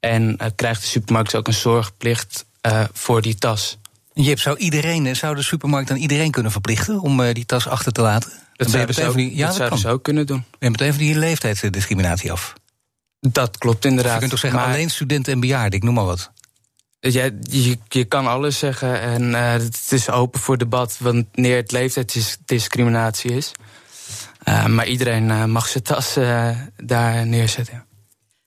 En 0.00 0.38
krijgt 0.56 0.80
de 0.80 0.86
supermarkt 0.86 1.34
ook 1.34 1.46
een 1.46 1.54
zorgplicht 1.54 2.44
voor 2.92 3.22
die 3.22 3.34
tas. 3.34 3.78
Jip, 4.22 4.40
zou, 4.40 4.56
iedereen, 4.56 5.16
zou 5.16 5.34
de 5.34 5.42
supermarkt 5.42 5.88
dan 5.88 5.96
iedereen 5.96 6.30
kunnen 6.30 6.52
verplichten 6.52 7.00
om 7.00 7.20
uh, 7.20 7.32
die 7.32 7.46
tas 7.46 7.68
achter 7.68 7.92
te 7.92 8.00
laten? 8.00 8.32
Dat 8.52 8.70
zouden 8.70 8.94
ze, 8.94 9.04
ook, 9.04 9.18
ja, 9.18 9.46
dat 9.46 9.56
zouden 9.56 9.78
ze 9.78 9.88
ook 9.88 10.02
kunnen 10.02 10.26
doen. 10.26 10.44
Ben 10.58 10.70
meteen 10.70 10.90
van 10.90 10.98
die 10.98 11.18
leeftijdsdiscriminatie 11.18 12.32
af? 12.32 12.52
Dat 13.20 13.58
klopt 13.58 13.84
inderdaad. 13.84 14.12
je 14.12 14.18
kunt 14.18 14.30
toch 14.30 14.40
zeggen, 14.40 14.60
alleen 14.60 14.90
studenten 14.90 15.32
en 15.32 15.40
bejaarden, 15.40 15.78
ik 15.78 15.84
noem 15.84 15.94
maar 15.94 16.04
wat. 16.04 16.30
Ja, 17.00 17.30
je, 17.40 17.78
je 17.88 18.04
kan 18.04 18.26
alles 18.26 18.58
zeggen 18.58 19.00
en 19.00 19.22
uh, 19.22 19.52
het 19.52 19.86
is 19.90 20.10
open 20.10 20.40
voor 20.40 20.58
debat 20.58 20.96
wanneer 20.98 21.56
het 21.56 21.72
leeftijdsdiscriminatie 21.72 23.32
is. 23.32 23.52
Uh, 24.48 24.66
maar 24.66 24.86
iedereen 24.86 25.50
mag 25.50 25.68
zijn 25.68 25.82
tas 25.82 26.14
daar 26.76 27.26
neerzetten. 27.26 27.84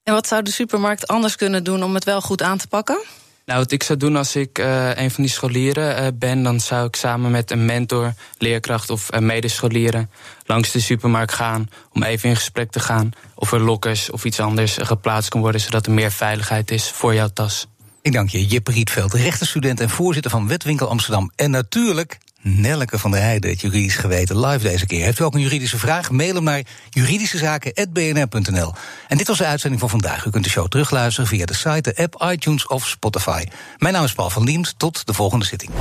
En 0.03 0.13
wat 0.13 0.27
zou 0.27 0.43
de 0.43 0.51
supermarkt 0.51 1.07
anders 1.07 1.35
kunnen 1.35 1.63
doen 1.63 1.83
om 1.83 1.93
het 1.93 2.03
wel 2.03 2.21
goed 2.21 2.41
aan 2.41 2.57
te 2.57 2.67
pakken? 2.67 3.03
Nou, 3.49 3.61
wat 3.61 3.71
ik 3.71 3.83
zou 3.83 3.99
doen 3.99 4.15
als 4.15 4.35
ik 4.35 4.59
uh, 4.59 4.95
een 4.95 5.11
van 5.11 5.23
die 5.23 5.31
scholieren 5.31 6.03
uh, 6.03 6.07
ben, 6.15 6.43
dan 6.43 6.59
zou 6.59 6.87
ik 6.87 6.95
samen 6.95 7.31
met 7.31 7.51
een 7.51 7.65
mentor, 7.65 8.13
leerkracht 8.37 8.89
of 8.89 9.13
uh, 9.13 9.19
medescholieren 9.19 10.09
langs 10.45 10.71
de 10.71 10.79
supermarkt 10.79 11.33
gaan 11.33 11.69
om 11.93 12.03
even 12.03 12.29
in 12.29 12.35
gesprek 12.35 12.71
te 12.71 12.79
gaan 12.79 13.11
of 13.35 13.51
er 13.51 13.59
lokkers 13.59 14.09
of 14.09 14.25
iets 14.25 14.39
anders 14.39 14.77
geplaatst 14.81 15.29
kan 15.29 15.41
worden, 15.41 15.61
zodat 15.61 15.85
er 15.85 15.91
meer 15.91 16.11
veiligheid 16.11 16.71
is 16.71 16.89
voor 16.89 17.13
jouw 17.13 17.27
tas. 17.27 17.67
Ik 18.01 18.13
dank 18.13 18.29
je, 18.29 18.45
Jip 18.45 18.67
Rietveld, 18.67 19.13
rechtenstudent 19.13 19.79
en 19.79 19.89
voorzitter 19.89 20.31
van 20.31 20.47
Wetwinkel 20.47 20.89
Amsterdam. 20.89 21.31
En 21.35 21.51
natuurlijk 21.51 22.17
Nelleke 22.41 22.99
van 22.99 23.11
der 23.11 23.21
Heijden, 23.21 23.49
het 23.49 23.61
juridisch 23.61 23.95
geweten, 23.95 24.39
live 24.39 24.67
deze 24.67 24.85
keer. 24.85 25.03
Heeft 25.03 25.19
u 25.19 25.23
ook 25.23 25.33
een 25.33 25.41
juridische 25.41 25.77
vraag? 25.77 26.11
Mail 26.11 26.35
hem 26.35 26.43
naar 26.43 26.63
juridischezaken.bnr.nl. 26.89 28.73
En 29.07 29.17
dit 29.17 29.27
was 29.27 29.37
de 29.37 29.45
uitzending 29.45 29.81
van 29.81 29.89
vandaag. 29.89 30.25
U 30.25 30.29
kunt 30.29 30.43
de 30.43 30.49
show 30.49 30.67
terugluisteren 30.67 31.29
via 31.29 31.45
de 31.45 31.53
site, 31.53 31.93
de 31.93 32.03
app, 32.03 32.31
iTunes 32.31 32.67
of 32.67 32.87
Spotify. 32.87 33.43
Mijn 33.77 33.93
naam 33.93 34.03
is 34.03 34.13
Paul 34.13 34.29
van 34.29 34.43
Liemt. 34.43 34.73
Tot 34.77 35.07
de 35.07 35.13
volgende 35.13 35.45
zitting. 35.45 35.71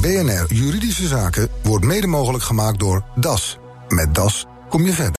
BNR 0.00 0.44
Juridische 0.48 1.06
Zaken 1.06 1.48
wordt 1.62 1.84
mede 1.84 2.06
mogelijk 2.06 2.44
gemaakt 2.44 2.78
door 2.78 3.04
DAS. 3.14 3.58
Met 3.88 4.14
DAS 4.14 4.46
kom 4.68 4.86
je 4.86 4.92
verder. 4.92 5.12